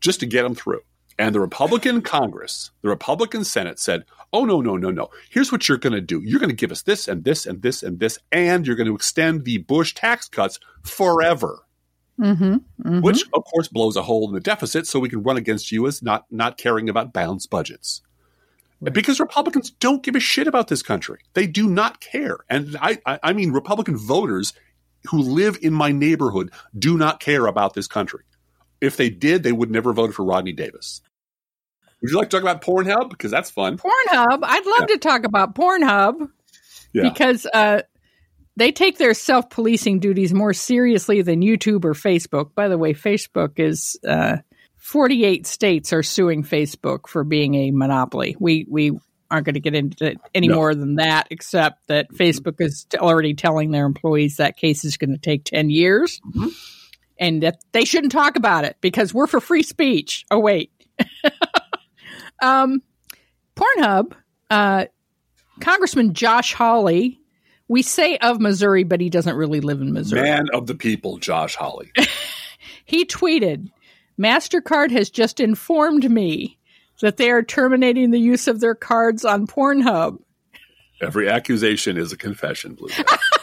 [0.00, 0.80] just to get them through.
[1.18, 5.10] And the Republican Congress, the Republican Senate said, oh, no, no, no, no.
[5.30, 6.20] Here's what you're going to do.
[6.24, 8.88] You're going to give us this and this and this and this, and you're going
[8.88, 11.60] to extend the Bush tax cuts forever.
[12.20, 13.00] Mm-hmm, mm-hmm.
[13.00, 15.86] Which, of course, blows a hole in the deficit so we can run against you
[15.86, 18.02] as not, not caring about balanced budgets.
[18.80, 18.92] Right.
[18.92, 21.20] Because Republicans don't give a shit about this country.
[21.34, 22.38] They do not care.
[22.50, 24.52] And I, I, I mean, Republican voters
[25.10, 28.24] who live in my neighborhood do not care about this country.
[28.80, 31.00] If they did, they would never vote for Rodney Davis.
[32.04, 33.08] Would you like to talk about Pornhub?
[33.08, 33.78] Because that's fun.
[33.78, 34.40] Pornhub.
[34.42, 34.86] I'd love yeah.
[34.94, 36.28] to talk about Pornhub
[36.92, 37.08] yeah.
[37.08, 37.80] because uh,
[38.56, 42.54] they take their self policing duties more seriously than YouTube or Facebook.
[42.54, 44.38] By the way, Facebook is uh,
[44.76, 48.36] 48 states are suing Facebook for being a monopoly.
[48.38, 48.98] We we
[49.30, 50.56] aren't going to get into it any no.
[50.56, 55.12] more than that, except that Facebook is already telling their employees that case is going
[55.12, 56.20] to take 10 years.
[56.20, 56.48] Mm-hmm
[57.18, 60.24] and that they shouldn't talk about it because we're for free speech.
[60.30, 60.70] Oh wait,
[62.42, 62.82] um,
[63.56, 64.12] Pornhub,
[64.50, 64.86] uh,
[65.60, 67.20] Congressman Josh Hawley.
[67.68, 70.22] We say of Missouri, but he doesn't really live in Missouri.
[70.22, 71.90] Man of the people, Josh Hawley.
[72.84, 73.70] he tweeted,
[74.18, 76.58] "Mastercard has just informed me
[77.00, 80.18] that they are terminating the use of their cards on Pornhub."
[81.00, 82.88] Every accusation is a confession, Blue.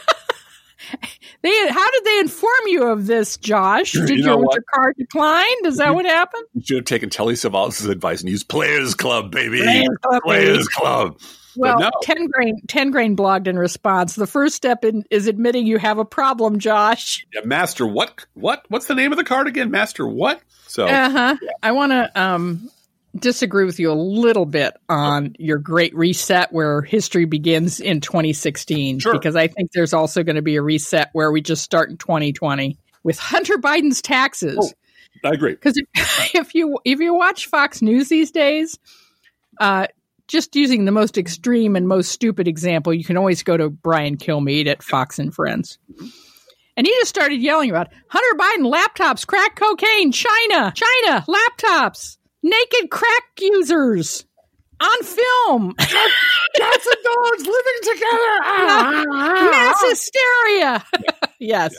[1.42, 3.92] They how did they inform you of this, Josh?
[3.92, 5.66] Did you know your card declined?
[5.66, 6.44] Is that you, what happened?
[6.54, 9.60] You should have taken Telly Savalas' advice and used Players Club, baby.
[9.60, 10.22] Players Club.
[10.22, 11.20] Players Club.
[11.54, 11.90] Well, no.
[12.02, 14.14] Tengrain ten grain blogged in response.
[14.14, 17.26] The first step in, is admitting you have a problem, Josh.
[17.34, 19.70] Yeah, Master, what what what's the name of the card again?
[19.70, 20.40] Master, what?
[20.66, 21.36] So, uh huh.
[21.42, 21.50] Yeah.
[21.62, 22.70] I want to um
[23.16, 29.00] disagree with you a little bit on your great reset where history begins in 2016
[29.00, 29.12] sure.
[29.12, 31.98] because I think there's also going to be a reset where we just start in
[31.98, 34.58] 2020 with Hunter Biden's taxes.
[35.24, 35.52] Oh, I agree.
[35.52, 38.78] Because if, if, you if you watch Fox News these days,
[39.60, 39.88] uh,
[40.26, 44.16] just using the most extreme and most stupid example, you can always go to Brian
[44.16, 45.78] Kilmeade at Fox and Friends.
[46.74, 52.90] And he just started yelling about Hunter Biden laptops, crack cocaine, China, China, laptops naked
[52.90, 54.24] crack users
[54.80, 55.74] on film.
[55.78, 58.38] Cats and dogs living together.
[58.42, 60.84] Ah, ah, ah, Mass hysteria.
[61.38, 61.72] yes.
[61.72, 61.78] Yeah.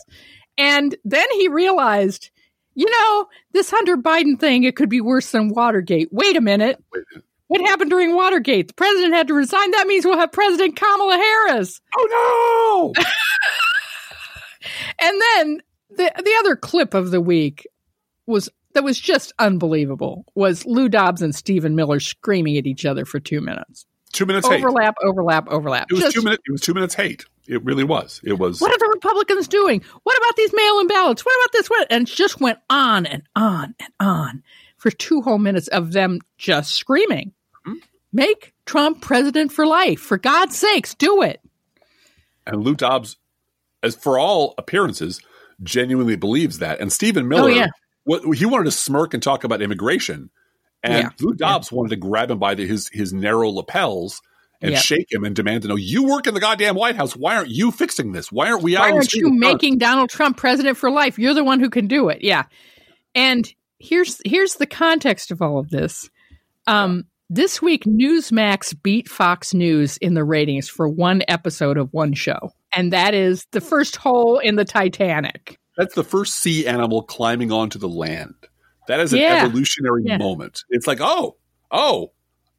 [0.58, 2.30] And then he realized,
[2.76, 6.10] you know, this Hunter Biden thing, it could be worse than Watergate.
[6.12, 6.84] Wait a minute.
[6.94, 7.26] Wait a minute.
[7.48, 8.70] What happened during Watergate?
[8.70, 9.72] The president had to resign.
[9.72, 11.82] That means we'll have President Kamala Harris.
[11.96, 13.04] Oh no!
[15.00, 17.68] and then the the other clip of the week
[18.26, 23.06] was that was just unbelievable was Lou Dobbs and Stephen Miller screaming at each other
[23.06, 23.86] for two minutes.
[24.12, 25.08] Two minutes overlap, hate.
[25.08, 25.88] overlap, overlap.
[25.90, 26.44] It was just, two minutes.
[26.48, 27.26] It was two minutes hate.
[27.48, 28.22] It really was.
[28.24, 28.62] It was.
[28.62, 29.84] What are the Republicans doing?
[30.04, 31.26] What about these mail-in ballots?
[31.26, 31.70] What about this?
[31.70, 31.88] What?
[31.90, 34.44] And it just went on and on and on
[34.78, 37.34] for two whole minutes of them just screaming,
[37.68, 37.80] mm-hmm.
[38.12, 40.00] "Make Trump president for life!
[40.00, 41.42] For God's sakes, do it!"
[42.46, 43.18] And Lou Dobbs,
[43.82, 45.20] as for all appearances,
[45.64, 46.80] genuinely believes that.
[46.80, 47.68] And Stephen Miller, oh, yeah
[48.04, 50.30] what he wanted to smirk and talk about immigration,
[50.82, 51.10] and yeah.
[51.20, 51.78] Lou Dobbs yeah.
[51.78, 54.22] wanted to grab him by the, his his narrow lapels
[54.64, 54.80] and yeah.
[54.80, 57.16] shake him and demand to know you work in the goddamn White House.
[57.16, 58.32] Why aren't you fixing this?
[58.32, 58.76] Why aren't we?
[58.76, 61.20] Why aren't you making Donald Trump president for life?
[61.20, 62.22] You're the one who can do it.
[62.22, 62.44] Yeah,
[63.14, 66.10] and here's here's the context of all of this.
[66.66, 72.14] Um, this week, Newsmax beat Fox News in the ratings for one episode of one
[72.14, 75.60] show, and that is the first hole in the Titanic.
[75.78, 78.36] That's the first sea animal climbing onto the land.
[78.88, 79.46] That is an yeah.
[79.46, 80.18] evolutionary yeah.
[80.18, 80.64] moment.
[80.70, 81.38] It's like, oh,
[81.72, 82.12] oh,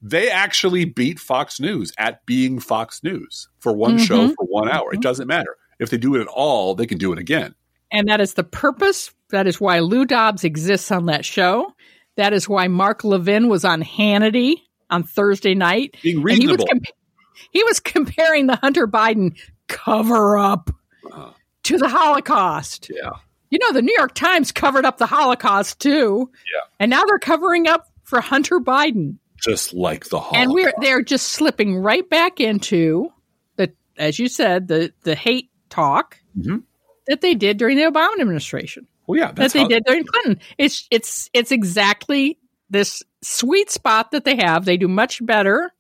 [0.03, 4.05] they actually beat Fox News at being Fox News for one mm-hmm.
[4.05, 4.88] show for one hour.
[4.88, 4.96] Mm-hmm.
[4.96, 5.57] It doesn't matter.
[5.79, 7.55] If they do it at all, they can do it again.
[7.92, 9.12] And that is the purpose.
[9.31, 11.72] That is why Lou Dobbs exists on that show.
[12.16, 14.57] That is why Mark Levin was on Hannity
[14.90, 15.96] on Thursday night.
[16.03, 16.48] Being reasonable.
[16.48, 19.37] He was, compa- he was, comparing the Hunter Biden
[19.68, 20.70] cover up.
[21.11, 21.33] Uh-huh
[21.64, 22.90] to the Holocaust.
[22.94, 23.11] Yeah.
[23.50, 26.31] You know, the New York Times covered up the Holocaust too.
[26.53, 26.61] Yeah.
[26.81, 29.16] And now they're covering up for Hunter Biden.
[29.42, 30.42] Just like the Holocaust.
[30.42, 33.12] And we're they're just slipping right back into
[33.57, 36.59] the as you said, the the hate talk mm-hmm.
[37.07, 38.87] that they did during the Obama administration.
[39.07, 40.40] Well, yeah, that they did during Clinton.
[40.57, 42.38] It's it's it's exactly
[42.70, 44.64] this sweet spot that they have.
[44.64, 45.72] They do much better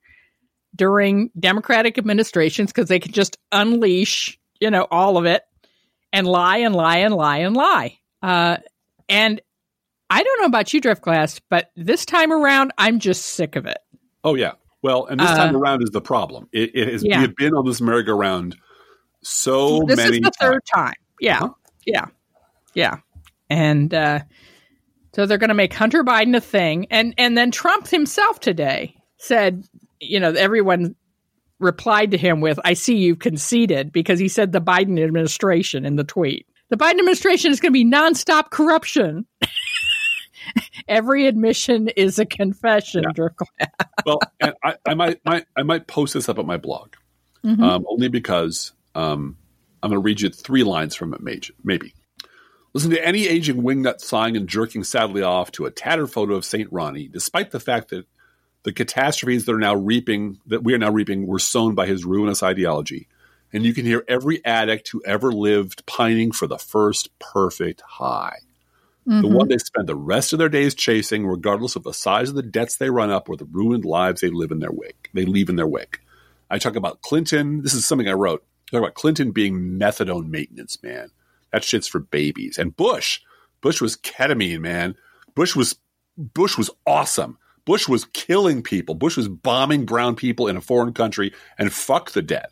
[0.76, 5.42] during Democratic administrations because they can just unleash, you know, all of it
[6.14, 7.98] and lie and lie and lie and lie.
[8.22, 8.56] Uh,
[9.08, 9.40] and
[10.08, 13.66] I don't know about you, Drift Driftglass, but this time around, I'm just sick of
[13.66, 13.78] it.
[14.22, 14.52] Oh yeah.
[14.80, 16.48] Well, and this uh, time around is the problem.
[16.52, 17.02] It, it is.
[17.04, 17.18] Yeah.
[17.18, 18.56] We have been on this merry-go-round
[19.22, 20.10] so this many.
[20.10, 20.36] This is the times.
[20.40, 20.94] third time.
[21.20, 21.36] Yeah.
[21.38, 21.54] Uh-huh.
[21.86, 22.06] Yeah.
[22.74, 22.96] Yeah.
[23.48, 24.20] And uh,
[25.14, 28.96] So they're going to make Hunter Biden a thing, and and then Trump himself today
[29.16, 29.64] said,
[30.00, 30.96] you know, everyone
[31.64, 35.96] replied to him with, "I see you've conceded," because he said the Biden administration in
[35.96, 36.46] the tweet.
[36.70, 39.26] The Biden administration is going to be nonstop corruption.
[40.88, 43.28] Every admission is a confession, yeah.
[44.06, 46.94] well, I, I, might, might, I might post this up at my blog,
[47.44, 47.62] mm-hmm.
[47.62, 49.36] um, only because um,
[49.82, 51.20] I'm going to read you three lines from it,
[51.62, 51.94] maybe.
[52.72, 56.44] Listen to any aging wingnut sighing and jerking sadly off to a tattered photo of
[56.44, 58.06] Saint Ronnie, despite the fact that
[58.64, 62.04] the catastrophes that are now reaping, that we are now reaping, were sown by his
[62.04, 63.08] ruinous ideology.
[63.52, 68.38] And you can hear every addict who ever lived pining for the first perfect high
[69.06, 69.22] mm-hmm.
[69.22, 72.34] the one they spend the rest of their days chasing, regardless of the size of
[72.34, 75.10] the debts they run up or the ruined lives they live in their wake.
[75.12, 76.00] They leave in their wake.
[76.50, 77.62] I talk about Clinton.
[77.62, 78.44] This is something I wrote.
[78.68, 81.10] I talk about Clinton being methadone maintenance, man.
[81.52, 82.58] That shit's for babies.
[82.58, 83.20] And Bush,
[83.60, 84.96] Bush was ketamine, man.
[85.34, 85.76] Bush was
[86.16, 87.38] Bush was awesome.
[87.64, 88.94] Bush was killing people.
[88.94, 92.46] Bush was bombing brown people in a foreign country and fuck the dead.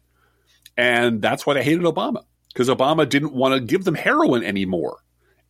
[0.77, 4.98] And that's why they hated Obama because Obama didn't want to give them heroin anymore.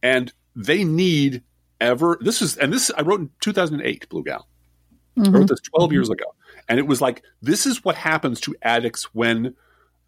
[0.03, 1.43] And they need
[1.81, 4.49] ever this is and this I wrote in 2008 Blue Gal.
[5.17, 5.35] Mm-hmm.
[5.35, 5.95] I wrote this 12 mm-hmm.
[5.95, 6.25] years ago.
[6.69, 9.55] And it was like this is what happens to addicts when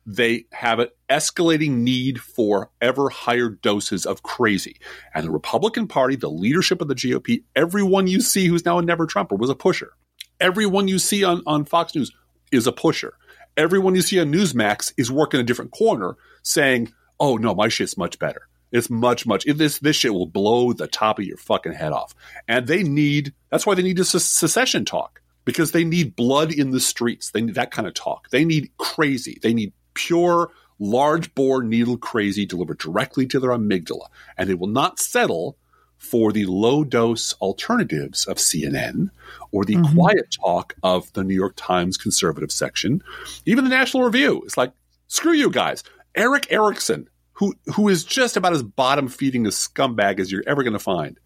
[0.06, 4.76] they have an escalating need for ever higher doses of crazy.
[5.14, 8.82] And the Republican Party, the leadership of the GOP, everyone you see who's now a
[8.82, 9.92] never Trumper was a pusher.
[10.40, 12.12] Everyone you see on, on Fox News
[12.52, 13.14] is a pusher.
[13.56, 17.96] Everyone you see on Newsmax is working a different corner saying, oh no, my shit's
[17.96, 18.48] much better.
[18.72, 19.44] It's much, much.
[19.44, 22.12] This this shit will blow the top of your fucking head off.
[22.48, 23.32] And they need.
[23.50, 27.30] That's why they need a secession talk because they need blood in the streets.
[27.30, 28.30] They need that kind of talk.
[28.30, 29.38] They need crazy.
[29.40, 34.66] They need pure, large bore needle crazy delivered directly to their amygdala, and they will
[34.66, 35.56] not settle
[35.96, 39.10] for the low dose alternatives of CNN
[39.52, 39.94] or the mm-hmm.
[39.94, 43.02] quiet talk of the New York Times conservative section,
[43.46, 44.42] even the National Review.
[44.44, 44.72] It's like,
[45.08, 45.82] screw you guys.
[46.14, 50.62] Erick Erickson who who is just about as bottom feeding a scumbag as you're ever
[50.62, 51.18] going to find,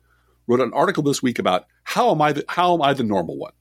[0.46, 3.38] wrote an article this week about how am I the, how am I the normal
[3.38, 3.52] one?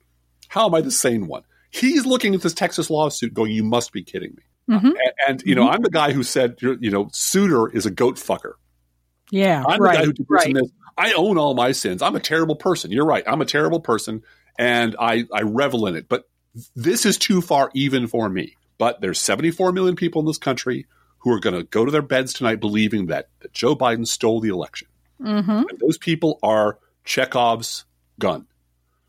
[0.48, 1.42] How am I the sane one?
[1.70, 4.86] He's looking at this Texas lawsuit, going, "You must be kidding me." Mm-hmm.
[4.86, 5.74] And, and, you know, mm-hmm.
[5.74, 8.52] I'm the guy who said, you know, Souter is a goat fucker.
[9.30, 10.54] Yeah, I'm right, the guy who did right.
[10.54, 10.70] this.
[10.96, 12.02] I own all my sins.
[12.02, 12.90] I'm a terrible person.
[12.90, 13.22] You're right.
[13.26, 14.22] I'm a terrible person,
[14.58, 16.08] and I I revel in it.
[16.08, 16.24] But
[16.74, 18.56] this is too far even for me.
[18.78, 20.86] But there's 74 million people in this country
[21.18, 24.40] who are going to go to their beds tonight believing that, that Joe Biden stole
[24.40, 24.88] the election.
[25.20, 25.50] Mm-hmm.
[25.50, 27.84] And those people are Chekhov's
[28.20, 28.42] gun,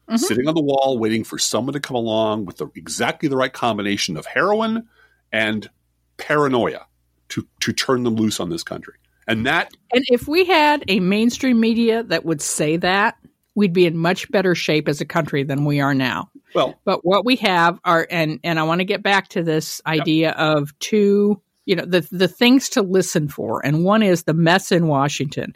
[0.07, 0.17] mm-hmm.
[0.17, 3.53] sitting on the wall waiting for someone to come along with the, exactly the right
[3.53, 4.87] combination of heroin
[5.31, 5.69] and
[6.17, 6.85] paranoia
[7.29, 8.95] to, to turn them loose on this country.
[9.27, 9.71] And that.
[9.93, 13.15] And if we had a mainstream media that would say that,
[13.53, 16.29] we'd be in much better shape as a country than we are now.
[16.55, 19.81] Well, but what we have are, and and I want to get back to this
[19.85, 20.37] idea yep.
[20.37, 21.39] of two
[21.69, 25.55] you know the the things to listen for and one is the mess in Washington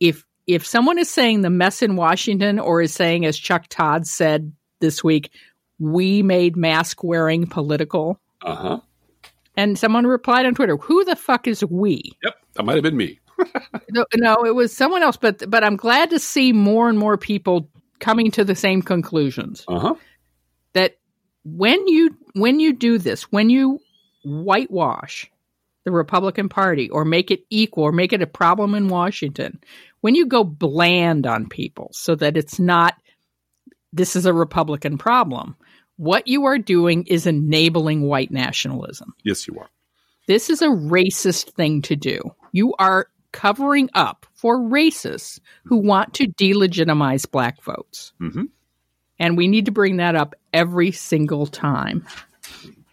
[0.00, 4.04] if if someone is saying the mess in Washington or is saying as Chuck Todd
[4.04, 5.30] said this week
[5.78, 8.80] we made mask wearing political uh-huh
[9.58, 12.12] and someone replied on Twitter who the fuck is we?
[12.22, 13.20] Yep that might have been me.
[13.90, 17.16] No, no it was someone else but but I'm glad to see more and more
[17.16, 19.64] people coming to the same conclusions.
[19.68, 19.94] Uh-huh.
[20.74, 20.98] That
[21.44, 23.80] when you when you do this when you
[24.24, 25.30] whitewash
[25.84, 29.58] the Republican Party or make it equal or make it a problem in Washington,
[30.00, 32.94] when you go bland on people so that it's not,
[33.92, 35.56] this is a Republican problem,
[35.98, 39.14] what you are doing is enabling white nationalism.
[39.24, 39.68] Yes, you are.
[40.26, 42.20] This is a racist thing to do.
[42.52, 48.12] You are covering up for racists who want to delegitimize black votes.
[48.20, 48.44] Mm-hmm.
[49.18, 52.06] And we need to bring that up every single time.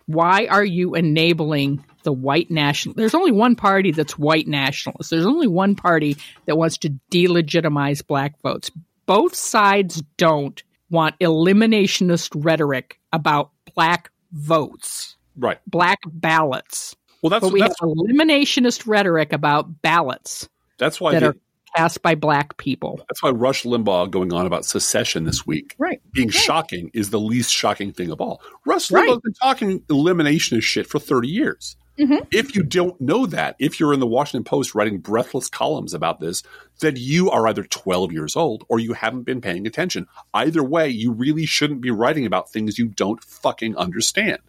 [0.08, 2.96] Why are you enabling the white national?
[2.96, 5.12] There's only one party that's white nationalist.
[5.12, 8.72] There's only one party that wants to delegitimize black votes.
[9.06, 10.63] Both sides don't
[10.96, 15.60] want eliminationist rhetoric about black votes, right?
[15.68, 16.96] Black ballots.
[17.22, 20.50] Well, that's but we that's, have eliminationist rhetoric about ballots.
[20.80, 21.36] That's why that they, are
[21.76, 22.98] cast by black people.
[23.10, 26.36] That's why Rush Limbaugh going on about secession this week, right, being right.
[26.36, 28.41] shocking, is the least shocking thing of all.
[28.66, 29.24] Rush Limbaugh's right.
[29.24, 31.78] been talking eliminationist shit for thirty years.
[31.98, 32.26] Mm-hmm.
[32.32, 36.20] If you don't know that, if you're in the Washington Post writing breathless columns about
[36.20, 36.43] this,
[36.80, 40.08] then you are either 12 years old or you haven't been paying attention.
[40.34, 44.39] Either way, you really shouldn't be writing about things you don't fucking understand.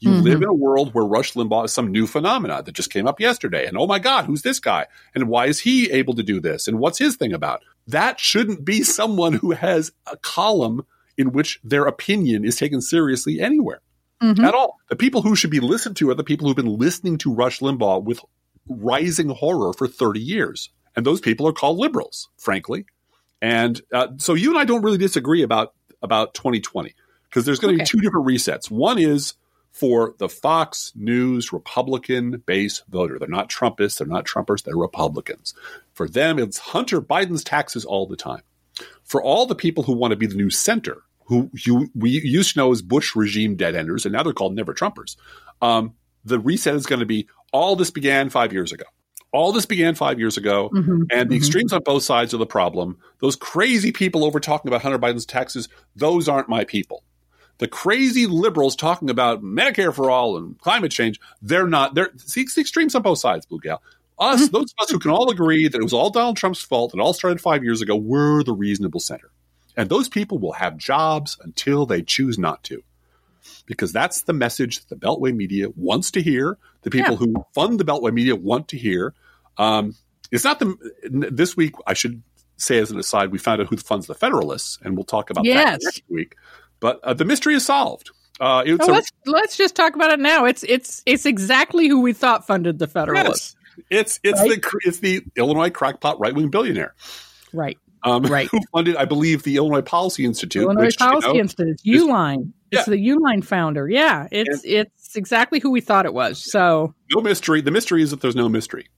[0.00, 0.22] You mm-hmm.
[0.22, 3.20] live in a world where Rush Limbaugh is some new phenomena that just came up
[3.20, 3.66] yesterday.
[3.66, 4.86] And oh my God, who's this guy?
[5.14, 6.66] And why is he able to do this?
[6.66, 7.62] And what's his thing about?
[7.86, 10.84] that shouldn't be someone who has a column
[11.16, 13.80] in which their opinion is taken seriously anywhere
[14.22, 14.44] Mhm.
[14.44, 14.78] at all.
[14.88, 17.60] The people who should be listened to are the people who've been listening to Rush
[17.60, 18.20] Limbaugh with
[18.68, 20.70] rising horror for 30 years.
[20.96, 22.86] And those people are called liberals, frankly.
[23.42, 26.94] And uh, so you and I don't really disagree about, about 2020
[27.28, 27.84] because there's going to Okay.
[27.84, 28.70] be two different resets.
[28.70, 29.34] One is
[29.72, 33.18] for the Fox News Republican base voter.
[33.18, 35.52] They're not Trumpists, they're not Trumpers, they're Republicans.
[35.94, 38.42] For them, it's Hunter Biden's taxes all the time.
[39.02, 42.52] For all the people who want to be the new center, who you, we used
[42.54, 45.16] to know as Bush regime dead enders, and now they're called never Trumpers,
[45.62, 45.94] um,
[46.24, 48.84] the reset is going to be all this began five years ago.
[49.32, 51.06] All this began five years ago, Mhm.
[51.12, 51.38] and the Mhm.
[51.38, 52.98] extremes on both sides are the problem.
[53.20, 57.02] Those crazy people over talking about Hunter Biden's taxes, those aren't my people.
[57.58, 61.94] The crazy liberals talking about Medicare for all and climate change, they're not.
[61.94, 63.80] They're see, it's the extremes on both sides, Blue Gal.
[64.18, 66.94] Us, those of us who can all agree that it was all Donald Trump's fault,
[66.94, 69.30] it all started five years ago, we're the reasonable center.
[69.76, 72.82] And those people will have jobs until they choose not to.
[73.66, 76.58] Because that's the message that the Beltway media wants to hear.
[76.82, 77.18] The people Yeah.
[77.18, 79.14] who fund the Beltway media want to hear.
[79.58, 79.94] Um,
[80.30, 80.74] it's not the
[81.10, 81.74] this week.
[81.86, 82.22] I should
[82.56, 85.44] say as an aside, we found out who funds the Federalists, and we'll talk about
[85.44, 85.64] Yes.
[85.64, 86.36] that next week.
[86.80, 88.10] But uh, the mystery is solved.
[88.40, 90.44] Uh, So a, let's let's just talk about it now.
[90.44, 93.54] It's it's it's exactly who we thought funded the Federalists.
[93.90, 94.60] it's it's Right?
[94.62, 96.94] the it's the Illinois crackpot right wing billionaire
[97.52, 97.78] Right.
[98.04, 98.48] Um, Right.
[98.50, 100.62] who funded, I believe, the Illinois Policy Institute.
[100.62, 101.80] Illinois which, you Policy know, Institute.
[101.86, 102.52] Uline.
[102.70, 102.94] It's Yeah.
[102.94, 103.88] the Uline founder.
[103.88, 104.28] Yeah.
[104.30, 106.42] It's it's exactly who we thought it was.
[106.50, 107.60] So no mystery.
[107.60, 108.88] The mystery is that there's no mystery.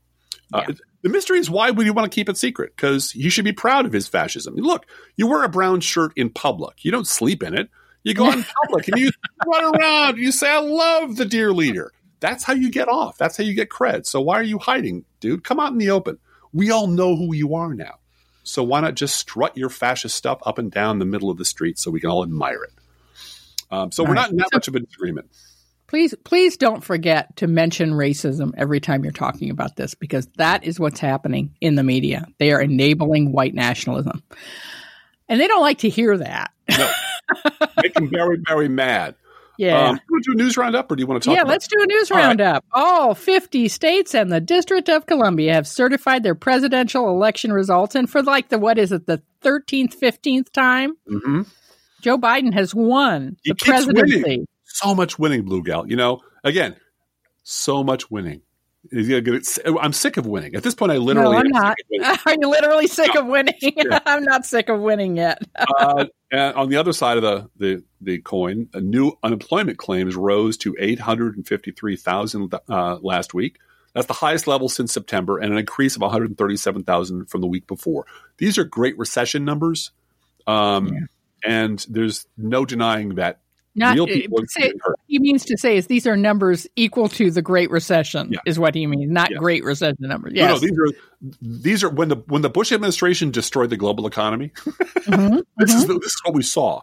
[0.52, 0.74] Uh, Yeah.
[1.02, 2.72] The mystery is why would you want to keep it secret?
[2.74, 4.54] Because he should be proud of his fascism.
[4.56, 4.86] Look,
[5.16, 6.84] you wear a brown shirt in public.
[6.84, 7.68] You don't sleep in it.
[8.02, 9.10] You go out in public and you
[9.46, 10.18] run around.
[10.18, 13.18] You say, "I love the dear leader." That's how you get off.
[13.18, 14.06] That's how you get cred.
[14.06, 15.44] So why are you hiding, dude?
[15.44, 16.18] Come out in the open.
[16.52, 17.96] We all know who you are now.
[18.46, 21.44] So why not just strut your fascist stuff up and down the middle of the
[21.44, 22.72] street so we can all admire it?
[23.70, 25.28] Um, so we're not in that So- much of a disagreement.
[25.88, 30.64] please please don't forget to mention racism every time you're talking about this because that
[30.64, 32.26] is what's happening in the media.
[32.38, 34.22] They are enabling white nationalism.
[35.28, 36.52] And they don't like to hear that.
[36.70, 36.90] No,
[37.82, 39.16] Make them very, very mad.
[39.58, 39.90] Yeah.
[39.90, 41.36] Um, you want do a news roundup, or do you want to talk?
[41.36, 42.26] yeah, let's do a news All right.
[42.26, 42.64] roundup.
[42.72, 47.94] All 50 states and the District of Columbia have certified their presidential election results.
[47.94, 51.42] And for like the, what is it, the 13th, 15th time, hmm
[52.02, 53.94] Joe Biden has won He the keeps winning.
[54.22, 54.46] presidency.
[54.64, 55.88] So much winning, Blue Gal.
[55.88, 56.76] You know, again,
[57.42, 58.42] so much winning.
[58.92, 60.54] Yeah, it's- I'm sick of winning.
[60.54, 61.34] At this point, I literally.
[61.34, 61.76] no, I'm not.
[61.78, 62.18] sick of winning.
[62.26, 63.20] Are you literally sick No.
[63.22, 63.54] of winning?
[63.60, 63.98] Yeah.
[64.06, 65.42] I'm not sick of winning yet.
[65.78, 70.74] uh, on the other side of the, the, the coin, new unemployment claims rose to
[70.78, 73.58] 853,000 uh, last week.
[73.94, 78.06] That's the highest level since September and an increase of 137,000 from the week before.
[78.38, 79.90] These are great recession numbers.
[80.46, 81.00] Um, Yeah.
[81.44, 83.38] And there's no denying that
[83.76, 84.72] Not real people are say,
[85.06, 88.38] he means to say is these are numbers equal to the Great Recession Yeah.
[88.46, 89.38] is what he means, not Yes.
[89.38, 90.32] Great Recession numbers.
[90.34, 90.88] No, no, these are
[91.42, 94.50] these are when the when the Bush administration destroyed the global economy.
[95.06, 95.76] Mhm, This mhm.
[95.76, 96.80] is this is what we saw,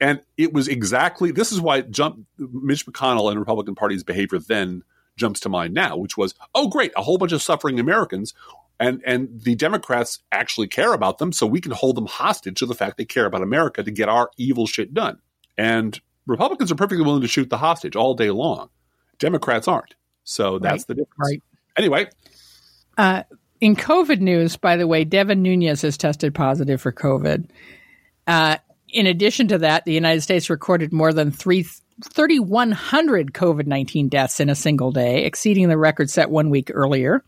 [0.00, 4.38] and it was exactly this is why it jump Mitch McConnell and Republican Party's behavior
[4.38, 4.82] then
[5.16, 8.32] jumps to mind now, which was oh great, a whole bunch of suffering Americans,
[8.80, 12.66] and and the Democrats actually care about them, so we can hold them hostage to
[12.66, 15.18] the fact they care about America to get our evil shit done,
[15.58, 16.00] and
[16.30, 18.70] Republicans are perfectly willing to shoot the hostage all day long.
[19.18, 21.18] Democrats aren't, so that's Right, the difference.
[21.18, 21.42] right.
[21.76, 22.06] Anyway,
[22.96, 23.22] Uh,
[23.60, 27.48] in COVID news, by the way, Devin Nunes has tested positive for COVID.
[28.26, 28.56] Uh,
[28.88, 31.66] in addition to that, the United States recorded more than three.
[32.02, 37.22] 3,100 COVID 19 deaths in a single day, exceeding the record set one week earlier.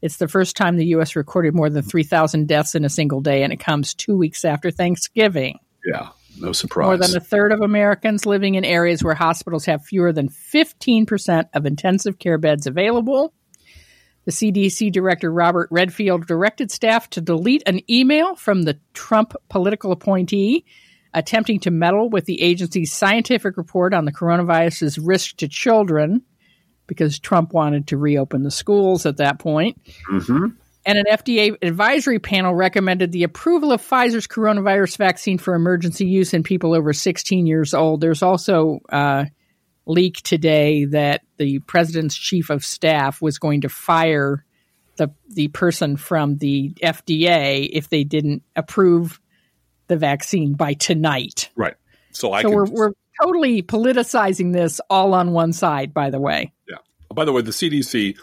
[0.00, 1.14] It's the first time the U.S.
[1.16, 4.70] recorded more than 3,000 deaths in a single day, and it comes two weeks after
[4.70, 5.58] Thanksgiving.
[5.84, 6.08] yeah,
[6.40, 6.86] no surprise.
[6.86, 11.48] More than a third of Americans living in areas where hospitals have fewer than 15%
[11.54, 13.32] of intensive care beds available.
[14.24, 19.92] The CDC Director Robert Redfield directed staff to delete an email from the Trump political
[19.92, 20.64] appointee
[21.12, 26.22] attempting to meddle with the agency's scientific report on the coronavirus's risk to children
[26.86, 29.80] because Trump wanted to reopen the schools at that point.
[30.06, 30.48] hmm
[30.86, 36.34] And an FDA advisory panel recommended the approval of Pfizer's coronavirus vaccine for emergency use
[36.34, 38.00] in people over 16 years old.
[38.00, 39.24] There's also uh,
[39.86, 44.44] leak today that the president's chief of staff was going to fire
[44.96, 49.20] the the person from the FDA if they didn't approve
[49.88, 51.50] the vaccine by tonight.
[51.56, 51.74] Right.
[52.12, 52.56] So I so can.
[52.56, 55.92] we're we're totally politicizing this all on one side.
[55.92, 56.76] By the way, yeah.
[57.12, 58.16] By the way, the CDC,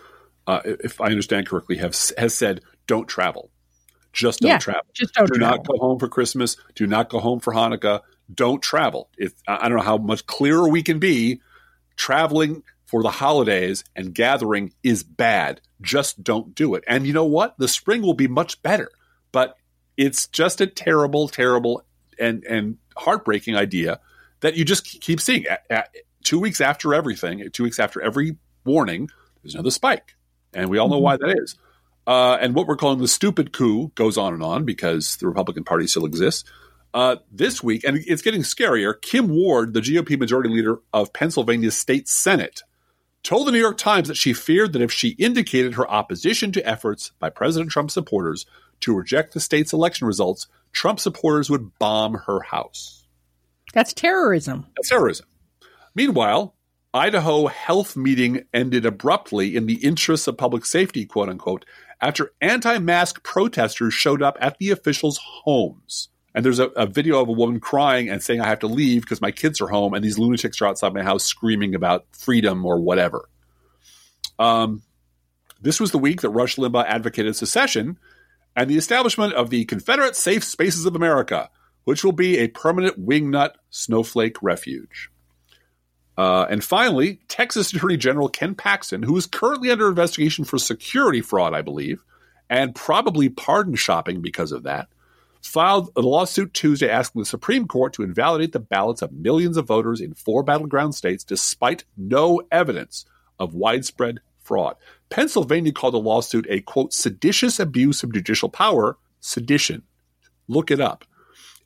[0.51, 3.49] uh, if I understand correctly, have has said don't travel.
[4.13, 4.83] Just don't Yeah, travel.
[4.93, 5.57] Just don't Do travel.
[5.57, 6.57] not go home for Christmas.
[6.75, 8.01] Do not go home for Hanukkah.
[8.33, 9.09] Don't travel.
[9.17, 11.41] If I don't know how much clearer we can be.
[11.95, 15.61] Traveling for the holidays and gathering is bad.
[15.81, 16.83] Just don't do it.
[16.87, 17.57] And you know what?
[17.57, 18.89] The spring will be much better.
[19.31, 19.55] But
[19.97, 21.83] it's just a terrible, terrible,
[22.19, 23.99] and and heartbreaking idea
[24.41, 25.45] that you just keep seeing.
[25.45, 29.09] At, at, two weeks after everything, two weeks after every warning,
[29.41, 30.15] there's another spike,
[30.53, 31.55] and we all know why that is.
[32.07, 35.63] Uh, and what we're calling the stupid coup goes on and on because the Republican
[35.63, 36.49] Party still exists.
[36.93, 41.77] Uh, this week, and it's getting scarier, Kim Ward, the GOP majority leader of Pennsylvania's
[41.77, 42.63] state Senate,
[43.23, 46.67] told the New York Times that she feared that if she indicated her opposition to
[46.67, 48.45] efforts by President Trump supporters
[48.81, 53.05] to reject the state's election results, Trump supporters would bomb her house.
[53.73, 54.67] That's terrorism.
[54.75, 55.27] That's terrorism.
[55.95, 56.55] Meanwhile,
[56.93, 61.65] Idaho health meeting ended abruptly in the interests of public safety, quote unquote,
[62.01, 66.09] after anti mask protesters showed up at the officials' homes.
[66.33, 69.01] And there's a, a video of a woman crying and saying, I have to leave
[69.01, 72.65] because my kids are home and these lunatics are outside my house screaming about freedom
[72.65, 73.29] or whatever.
[74.39, 74.81] Um,
[75.61, 77.99] this was the week that Rush Limbaugh advocated secession
[78.55, 81.49] and the establishment of the Confederate Safe Spaces of America,
[81.83, 85.09] which will be a permanent wingnut snowflake refuge.
[86.18, 91.22] Uh, and finally, Texas Attorney General Ken Paxton, who is currently under investigation for security
[91.22, 92.03] fraud, I believe,
[92.49, 94.88] and probably pardon shopping because of that,
[95.41, 99.68] filed a lawsuit Tuesday asking the Supreme Court to invalidate the ballots of millions of
[99.68, 103.05] voters in four battleground states despite no evidence
[103.39, 104.76] of widespread fraud.
[105.09, 109.84] Pennsylvania called the lawsuit a quote seditious abuse of judicial power, sedition.
[110.47, 111.05] Look it up.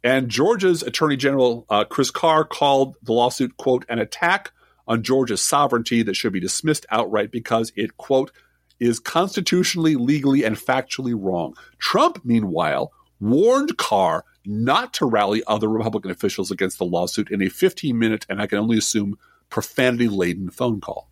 [0.05, 4.51] And Georgia's Attorney General uh, Chris Carr called the lawsuit, quote, an attack
[4.87, 8.31] on Georgia's sovereignty that should be dismissed outright because it, quote,
[8.79, 11.55] is constitutionally, legally, and factually wrong.
[11.79, 17.49] Trump, meanwhile, warned Carr not to rally other Republican officials against the lawsuit in a
[17.49, 19.17] 15 minute, and I can only assume
[19.49, 21.09] profanity laden phone call.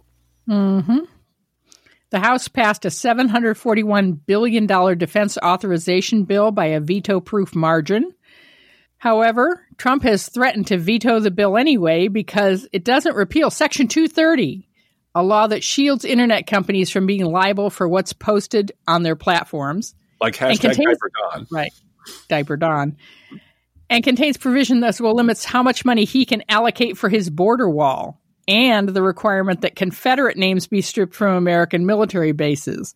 [0.48, 1.00] Mm-hmm.
[2.12, 4.68] The House passed a $741 billion
[5.00, 8.14] defense authorization bill by a veto proof margin.
[9.04, 14.66] However, Trump has threatened to veto the bill anyway because it doesn't repeal Section 230,
[15.14, 19.94] a law that shields internet companies from being liable for what's posted on their platforms.
[20.22, 21.48] Like hashtag contains- Diaper Don.
[21.52, 21.74] Right.
[22.30, 22.96] Diaper Don.
[23.90, 27.70] And contains provision that will limits how much money he can allocate for his border
[27.70, 32.96] wall and the requirement that Confederate names be stripped from American military bases.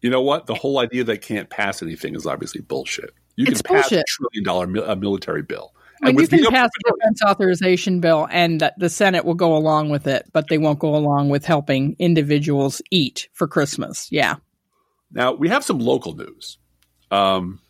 [0.00, 0.46] You know what?
[0.46, 3.14] The whole idea that can't pass anything is obviously bullshit.
[3.36, 4.00] You It's can pass bullshit.
[4.00, 5.72] a trillion dollar mil- a military bill.
[6.02, 9.56] I mean, you can pass a defense authorization bill and that the Senate will go
[9.56, 14.06] along with it, but they won't go along with helping individuals eat for Christmas.
[14.12, 14.36] Yeah.
[15.10, 16.58] Now, we have some local news,
[17.10, 17.60] um,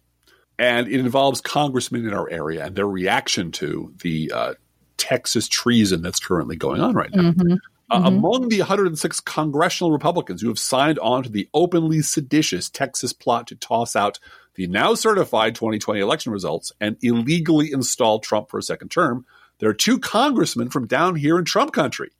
[0.58, 4.54] and it involves congressmen in our area and their reaction to the uh,
[4.96, 7.30] Texas treason that's currently going on right now.
[7.30, 7.58] Mhm.
[7.88, 8.06] Uh, Mhm.
[8.06, 13.46] among the 106 congressional Republicans who have signed on to the openly seditious Texas plot
[13.46, 14.18] to toss out
[14.56, 19.24] the now certified 2020 election results and illegally install Trump for a second term,
[19.60, 22.10] there are two congressmen from down here in Trump country,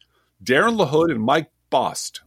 [0.45, 2.21] Darren LaHood and Mike Bost.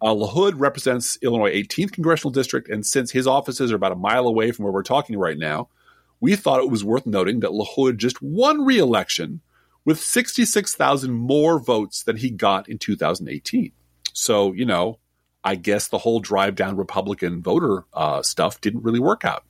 [0.00, 4.26] Uh, LaHood represents Illinois 18th congressional district, and since his offices are about a mile
[4.26, 5.68] away from where we're talking right now,
[6.20, 9.42] we thought it was worth noting that LaHood just won re-election
[9.84, 13.72] with 66,000 more votes than he got in 2018.
[14.12, 14.98] So, you know,
[15.44, 19.44] I guess the whole drive down Republican voter uh, stuff didn't really work out.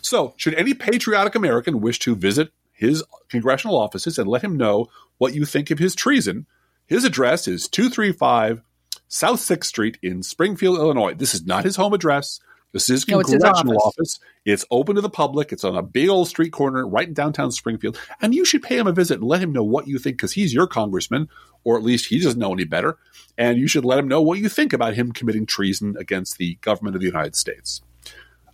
[0.00, 4.88] So, should any patriotic American wish to visit his congressional offices and let him know
[5.18, 6.46] what you think of his treason,
[6.86, 8.62] his address is 235
[9.08, 11.14] South 6th Street in Springfield, Illinois.
[11.14, 12.40] This is not his home address.
[12.72, 14.18] This is No, it's his congressional office.
[14.18, 14.20] office.
[14.44, 15.52] It's open to the public.
[15.52, 17.98] It's on a big old street corner right in downtown Springfield.
[18.20, 20.32] And you should pay him a visit and let him know what you think because
[20.32, 21.28] he's your congressman,
[21.64, 22.98] or at least he doesn't know any better.
[23.38, 26.56] And you should let him know what you think about him committing treason against the
[26.56, 27.80] government of the United States.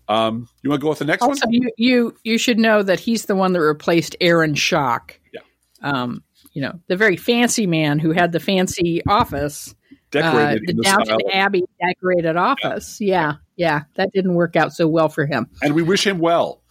[0.08, 1.52] Um, you want to go with the next Also, one?
[1.54, 5.12] you, you you should know that he's the one that replaced Aaron Schock.
[5.32, 5.40] Yeah.
[5.80, 10.70] Um, you know, the very fancy man who had the fancy office, uh, Decorated the
[10.70, 11.18] in the Downton.
[11.32, 13.00] Abbey decorated office.
[13.00, 13.08] Yeah.
[13.32, 13.36] yeah,
[13.96, 15.48] that didn't work out so well for him.
[15.62, 16.62] And we wish him well.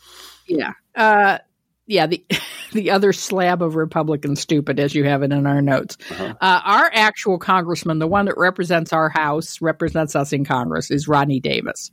[0.47, 0.73] Yeah.
[0.95, 1.39] Uh,
[1.85, 2.25] yeah, the
[2.71, 5.97] the other slab of Republican stupid, as you have it in our notes.
[6.09, 6.33] Uh-huh.
[6.39, 11.07] Uh, our actual congressman, the one that represents our House, represents us in Congress, is
[11.07, 11.91] Rodney Davis.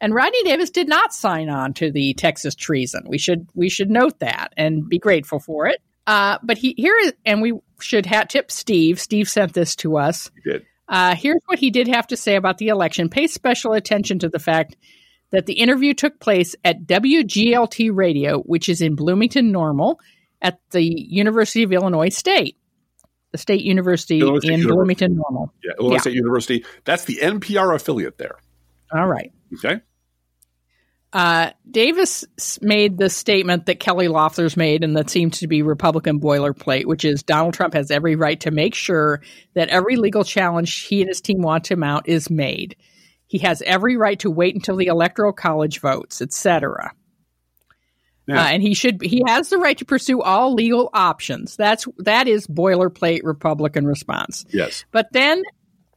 [0.00, 3.04] And Rodney Davis did not sign on to the Texas treason.
[3.06, 5.80] We should we should note that and be grateful for it.
[6.06, 9.00] Uh, but he here is, and we should hat tip Steve.
[9.00, 10.30] Steve sent this to us.
[10.42, 10.66] He did.
[10.88, 13.08] Uh, here's what he did have to say about the election.
[13.08, 14.76] Pay special attention to the fact
[15.30, 19.98] that the interview took place at WGLT Radio, which is in Bloomington Normal
[20.42, 22.58] at the University of Illinois State,
[23.30, 24.76] the State University Illinois State in University.
[24.76, 25.54] Bloomington Normal.
[25.64, 26.00] Yeah, Illinois Yeah.
[26.00, 26.64] State University.
[26.84, 28.36] That's the NPR affiliate there.
[28.92, 29.32] All right.
[29.54, 29.80] Okay.
[31.12, 32.24] Uh, Davis
[32.62, 37.04] made the statement that Kelly Loeffler's made, and that seems to be Republican boilerplate, which
[37.04, 39.20] is Donald Trump has every right to make sure
[39.54, 42.76] that every legal challenge he and his team want to mount is made.
[43.26, 46.92] He has every right to wait until the electoral college votes, etc.
[48.26, 48.42] Yeah.
[48.42, 51.56] Uh, and he should he has the right to pursue all legal options.
[51.56, 54.44] That's that is boilerplate Republican response.
[54.50, 54.84] Yes.
[54.92, 55.42] But then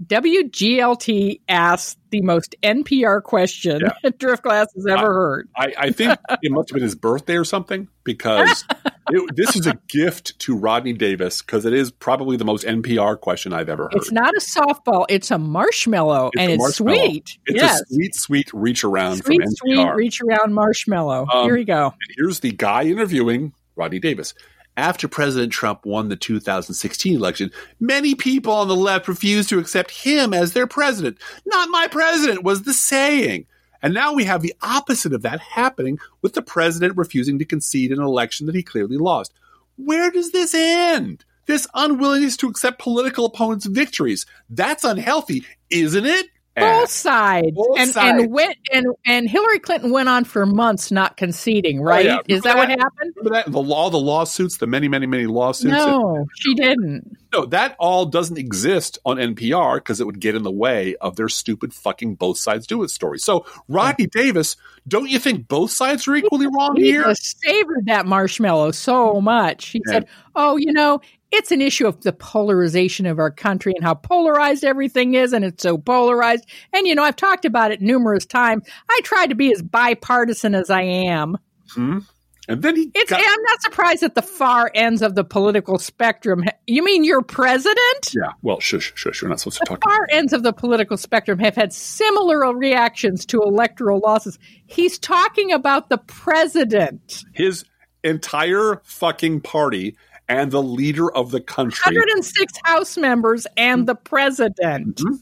[0.03, 5.49] WGLT asked the most NPR question Driftglass has ever heard.
[5.55, 8.65] I, I think it must have been his birthday or something because
[9.09, 13.19] it, this is a gift to Rodney Davis because it is probably the most NPR
[13.19, 13.95] question I've ever heard.
[13.95, 16.97] It's not a softball; it's a marshmallow, It's and a it's marshmallow.
[16.97, 17.37] sweet.
[17.45, 21.27] It's yes, a sweet, sweet reach around sweet, from sweet reach around marshmallow.
[21.33, 21.85] Um, Here we go.
[21.85, 24.33] And here's the guy interviewing Rodney Davis.
[24.77, 29.91] After President Trump won the 2016 election, many people on the left refused to accept
[29.91, 31.17] him as their president.
[31.45, 33.45] Not my president was the saying.
[33.81, 37.91] And now we have the opposite of that happening with the president refusing to concede
[37.91, 39.31] an election that he clearly lost.
[39.77, 41.23] Where does this end?
[41.45, 44.25] This unwillingness to accept political opponents' victories.
[44.49, 46.27] That's unhealthy, isn't it?
[46.57, 48.23] Both sides, both and sides.
[48.23, 51.79] and went and and Hillary Clinton went on for months not conceding.
[51.81, 52.05] Oh, right?
[52.05, 52.19] yeah.
[52.27, 53.13] Is that what happened?
[53.23, 53.51] That?
[53.51, 55.73] The law, the lawsuits, the many, many, many lawsuits.
[55.73, 57.17] No, she didn't.
[57.33, 61.17] No, that all doesn't exist on NPR because it would get in the way of
[61.17, 63.19] their stupid fucking both sides do it story.
[63.19, 64.55] So, Rodney Davis,
[64.87, 67.13] don't you think both sides are equally wrong He here?
[67.15, 69.67] savored that marshmallow so much.
[69.67, 69.91] He Yeah.
[69.93, 71.01] said, "Oh, you know,
[71.35, 75.45] it's an issue of the polarization of our country and how polarized everything is, and
[75.45, 76.45] it's so polarized.
[76.73, 78.67] And you know, I've talked about it numerous times.
[78.89, 81.37] I try to be as bipartisan as I am.
[81.69, 81.99] Hmm?
[82.47, 86.43] And then he got, I'm not surprised at the far ends of the political spectrum.
[86.67, 88.13] You mean your president?
[88.13, 88.33] yeah.
[88.43, 89.21] Well, shush, shush.
[89.21, 89.81] You're not supposed to talk.
[89.81, 94.37] The far ends of the political spectrum have had similar reactions to electoral losses.
[94.67, 97.23] He's talking about the president.
[97.33, 97.65] His
[98.03, 99.97] entire fucking party
[100.27, 101.95] and the leader of the country.
[101.95, 104.97] 106 House members and the president.
[104.97, 105.15] Mm-hmm.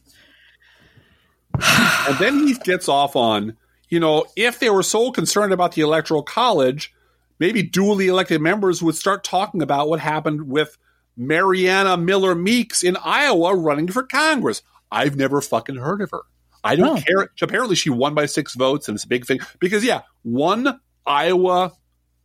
[2.09, 3.55] And then he gets off on,
[3.89, 6.93] you know, if they were so concerned about the electoral college,
[7.39, 10.77] maybe duly elected members would start talking about what happened with
[11.15, 14.63] Mariana Miller Meeks in Iowa running for Congress.
[14.91, 16.21] I've never fucking heard of her.
[16.63, 17.29] I don't care.
[17.41, 21.73] Apparently, she won by six votes, and it's a big thing because, yeah, one Iowa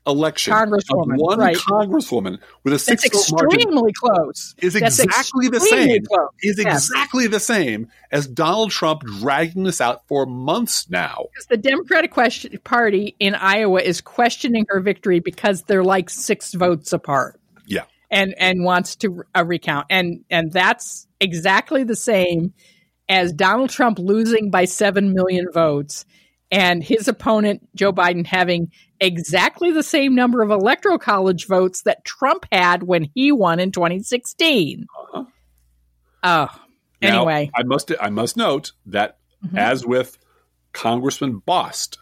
[0.08, 1.56] election of Congresswoman, one right.
[1.56, 4.54] congresswoman with a That's six vote margin extremely close.
[4.58, 6.04] is That's exactly the same.
[6.06, 6.28] close.
[6.42, 6.88] Is Yes.
[6.90, 11.26] exactly the same as Donald Trump dragging this out for months now.
[11.32, 16.54] Because the Democratic question, Party in Iowa is questioning her victory because they're like six
[16.54, 17.38] votes apart.
[17.66, 17.84] Yeah.
[18.10, 22.54] and and wants to uh, recount and and that's exactly the same
[23.10, 26.06] as Donald Trump losing by 7 million votes
[26.50, 28.70] and his opponent Joe Biden having
[29.00, 33.70] exactly the same number of electoral college votes that Trump had when he won in
[33.72, 34.86] 2016.
[35.14, 35.24] Uh-huh.
[36.24, 36.48] Oh,
[37.00, 37.50] Now, anyway.
[37.54, 39.56] I must I must note that Mhm.
[39.56, 40.18] as with
[40.72, 41.98] Congressman Bost,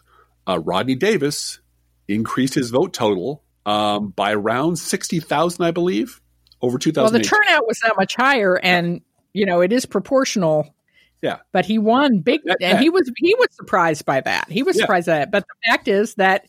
[0.47, 1.59] uh, Rodney Davis
[2.07, 6.19] increased his vote total um, by around sixty thousand, I believe,
[6.61, 7.13] over two thousand.
[7.13, 9.01] Well, the turnout was that much higher and
[9.33, 10.73] you know, it is proportional.
[11.21, 11.37] Yeah.
[11.51, 14.49] But he won big That- and that- he was he was surprised by that.
[14.49, 14.83] He was Yeah.
[14.83, 15.31] surprised at that.
[15.31, 16.47] But the fact is that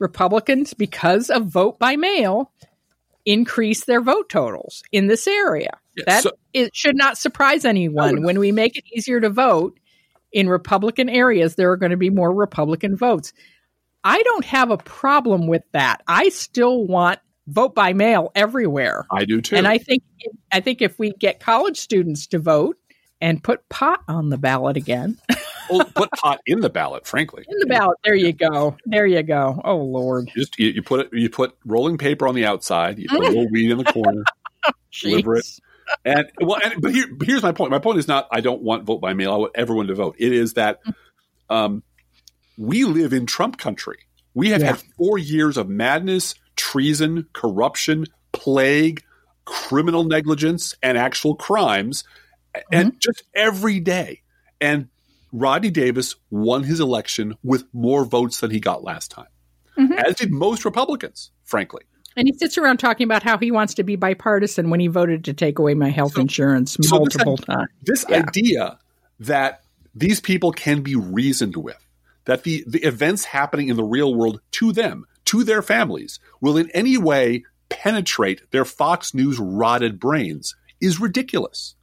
[0.00, 2.52] Republicans, because of vote by mail,
[3.24, 5.78] increase their vote totals in this area.
[6.06, 8.16] That so- it should not surprise anyone.
[8.16, 8.26] No.
[8.26, 9.78] When we make it easier to vote
[10.32, 13.32] in Republican areas, there are going to be more Republican votes.
[14.02, 16.02] I don't have a problem with that.
[16.06, 19.06] I still want vote by mail everywhere.
[19.10, 19.56] I do too.
[19.56, 20.02] And I think
[20.52, 22.78] I think if we get college students to vote
[23.20, 25.18] and put pot on the ballot again,
[25.70, 27.44] Well, put pot in the ballot, frankly.
[27.48, 29.60] in the ballot, there you go, there you go.
[29.64, 31.08] Oh Lord, Just you, you put it.
[31.12, 32.98] You put rolling paper on the outside.
[32.98, 34.24] You put a little weed in the corner.
[35.02, 35.46] Deliver it.
[36.04, 37.70] And well, and, but here, here's my point.
[37.70, 39.32] My point is not I don't want vote by mail.
[39.32, 40.16] I want everyone to vote.
[40.18, 40.80] It is that
[41.48, 41.82] um,
[42.56, 43.98] we live in Trump country.
[44.34, 44.68] We have Yeah.
[44.68, 49.02] had four years of madness, treason, corruption, plague,
[49.44, 52.04] criminal negligence, and actual crimes,
[52.70, 54.22] and just every day.
[54.60, 54.88] And
[55.32, 59.28] Rodney Davis won his election with more votes than he got last time,
[59.78, 59.96] Mhm.
[60.04, 61.82] as did most Republicans, frankly.
[62.16, 65.24] And he sits around talking about how he wants to be bipartisan when he voted
[65.24, 67.68] to take away my health So- insurance so this multiple times.
[67.82, 68.24] this Yeah.
[68.28, 68.78] idea
[69.20, 69.62] that
[69.94, 71.78] these people can be reasoned with,
[72.24, 76.56] that the, the events happening in the real world to them, to their families, will
[76.56, 81.76] in any way penetrate their Fox News rotted brains is ridiculous.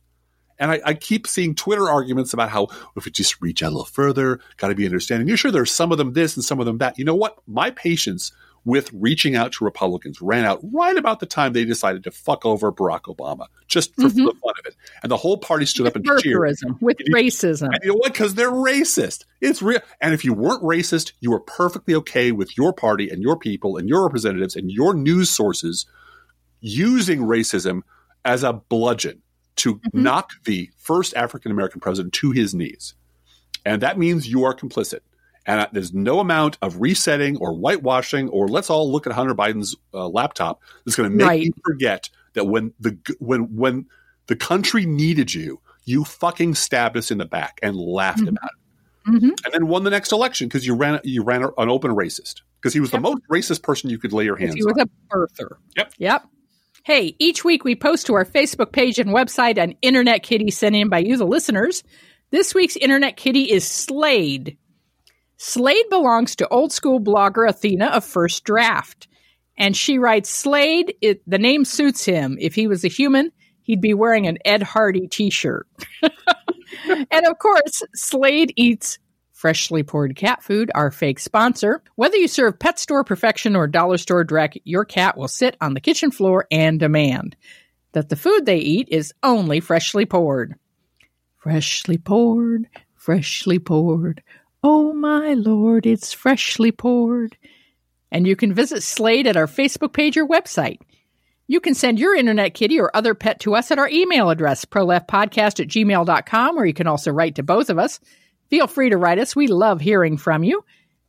[0.59, 3.75] And I, I, keep seeing Twitter arguments about how if we just reach out a
[3.75, 5.27] little further, got to be understanding.
[5.27, 6.97] You're sure there's some of them this and some of them that.
[6.97, 7.37] You know what?
[7.47, 8.31] My patience
[8.67, 12.45] with reaching out to Republicans ran out right about the time they decided to fuck
[12.45, 14.25] over Barack Obama, just for mm-hmm.
[14.25, 14.75] the fun of it.
[15.01, 16.41] And the whole party stood with up and cheered.
[16.81, 17.67] With and racism.
[17.67, 18.11] And you know what?
[18.11, 19.23] Because they're racist.
[19.39, 19.79] It's real.
[20.01, 23.77] And if you weren't racist, you were perfectly okay with your party and your people
[23.77, 25.85] and your representatives and your news sources
[26.59, 27.83] using racism
[28.25, 29.21] as a bludgeon
[29.57, 30.03] to mm-hmm.
[30.03, 32.93] knock the first African American president to his knees.
[33.65, 34.99] And that means you are complicit.
[35.45, 39.75] And there's no amount of resetting or whitewashing or let's all look at Hunter Biden's
[39.93, 41.41] uh, laptop that's going to make right.
[41.41, 43.85] you forget that when the when when
[44.27, 48.29] the country needed you, you fucking stabbed us in the back and laughed mm-hmm.
[48.29, 49.29] about it, mm-hmm.
[49.45, 52.73] and then won the next election because you ran you ran an open racist because
[52.73, 53.01] he was yep.
[53.01, 54.51] the most racist person you could lay your hands.
[54.51, 54.57] On.
[54.57, 54.81] He was on.
[54.81, 55.57] a birther.
[55.77, 55.93] Yep.
[55.97, 56.25] Yep.
[56.83, 60.75] Hey, each week we post to our Facebook page and website an Internet Kitty sent
[60.75, 61.83] in by you, the listeners.
[62.31, 64.57] This week's Internet Kitty is Slade.
[65.37, 69.07] Slade belongs to old school blogger Athena of First Draft.
[69.57, 72.37] And she writes Slade, it, the name suits him.
[72.39, 73.31] If he was a human,
[73.63, 75.67] he'd be wearing an Ed Hardy t shirt.
[76.01, 78.99] and of course, Slade eats
[79.37, 81.83] Freshly Poured Cat Food, our fake sponsor.
[81.93, 85.75] Whether you serve pet store perfection or dollar store direct, your cat will sit on
[85.75, 87.35] the kitchen floor and demand
[87.91, 90.55] that the food they eat is only freshly poured.
[91.37, 94.23] Freshly poured, freshly poured.
[94.63, 97.37] Oh my lord, it's freshly poured.
[98.11, 100.79] And you can visit Slade at our Facebook page or website.
[101.45, 104.65] You can send your internet kitty or other pet to us at our email address,
[104.65, 107.99] proleftpodcast at gmail.com, or you can also write to both of us.
[108.49, 109.35] Feel free to write us.
[109.35, 110.63] We love hearing from you.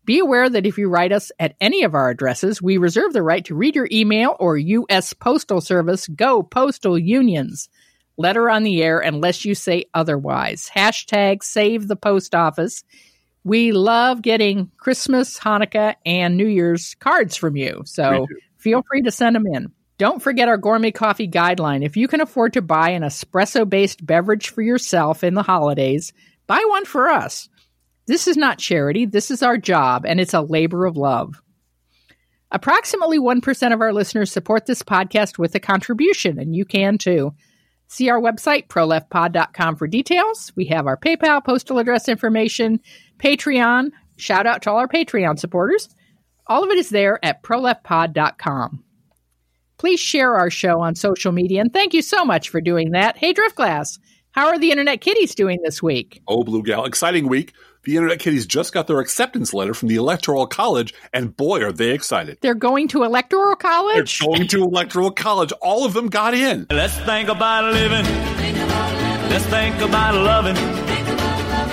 [0.05, 3.22] Be aware that if you write us at any of our addresses, we reserve the
[3.22, 5.12] right to read your email or U.S.
[5.12, 6.07] Postal Service.
[6.09, 7.68] Go Postal Unions.
[8.16, 10.70] Letter on the air unless you say otherwise.
[10.74, 12.84] Hashtag save the post office.
[13.45, 17.82] We love getting Christmas, Hanukkah, and New Year's cards from you.
[17.84, 18.26] So
[18.57, 19.72] feel free to send them in.
[19.99, 21.84] Don't forget our gourmet coffee guideline.
[21.84, 26.12] If you can afford to buy an espresso based beverage for yourself in the holidays,
[26.49, 27.49] Buy one for us.
[28.07, 31.40] This is not charity, this is our job, and it's a labor of love.
[32.51, 37.34] Approximately 1% of our listeners support this podcast with a contribution, and you can too.
[37.88, 40.51] See our website, proleftpod.com, for details.
[40.57, 42.80] We have our PayPal, postal address information,
[43.18, 43.90] Patreon.
[44.16, 45.90] Shout out to all our Patreon supporters.
[46.46, 48.84] All of it is there at proleftpod.com.
[49.76, 53.18] Please share our show on social media, and thank you so much for doing that.
[53.18, 53.99] Hey, Driftglass,
[54.39, 56.22] how are the Internet Kitties doing this week?
[56.28, 57.55] Oh, Blue Gal, exciting week.
[57.82, 61.72] The Internet Kitties just got their acceptance letter from the Electoral College, and boy, are
[61.72, 62.39] they excited.
[62.41, 64.20] They're going to Electoral College?
[64.20, 65.51] They're going to Electoral College.
[65.61, 66.68] All of them got in.
[66.70, 68.05] Let's think about living.
[69.28, 70.55] Let's think about loving.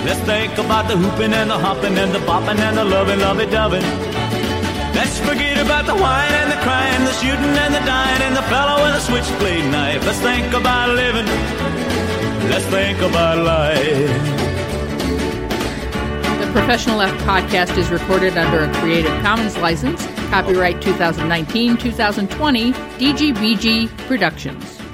[0.02, 3.46] Let's think about the hooping and the hopping and the bopping and the loving, lovey
[3.46, 3.86] doving.
[4.92, 8.42] Let's forget about the wine and the crying, the shooting and the dying, and the
[8.50, 10.04] fellow with a switchblade knife.
[10.04, 11.95] Let's think about living.
[12.48, 13.80] Let's think about life.
[16.40, 20.06] The Professional Left podcast is recorded under a Creative Commons license.
[20.30, 24.85] Copyright 2019 2020, DGBG Productions.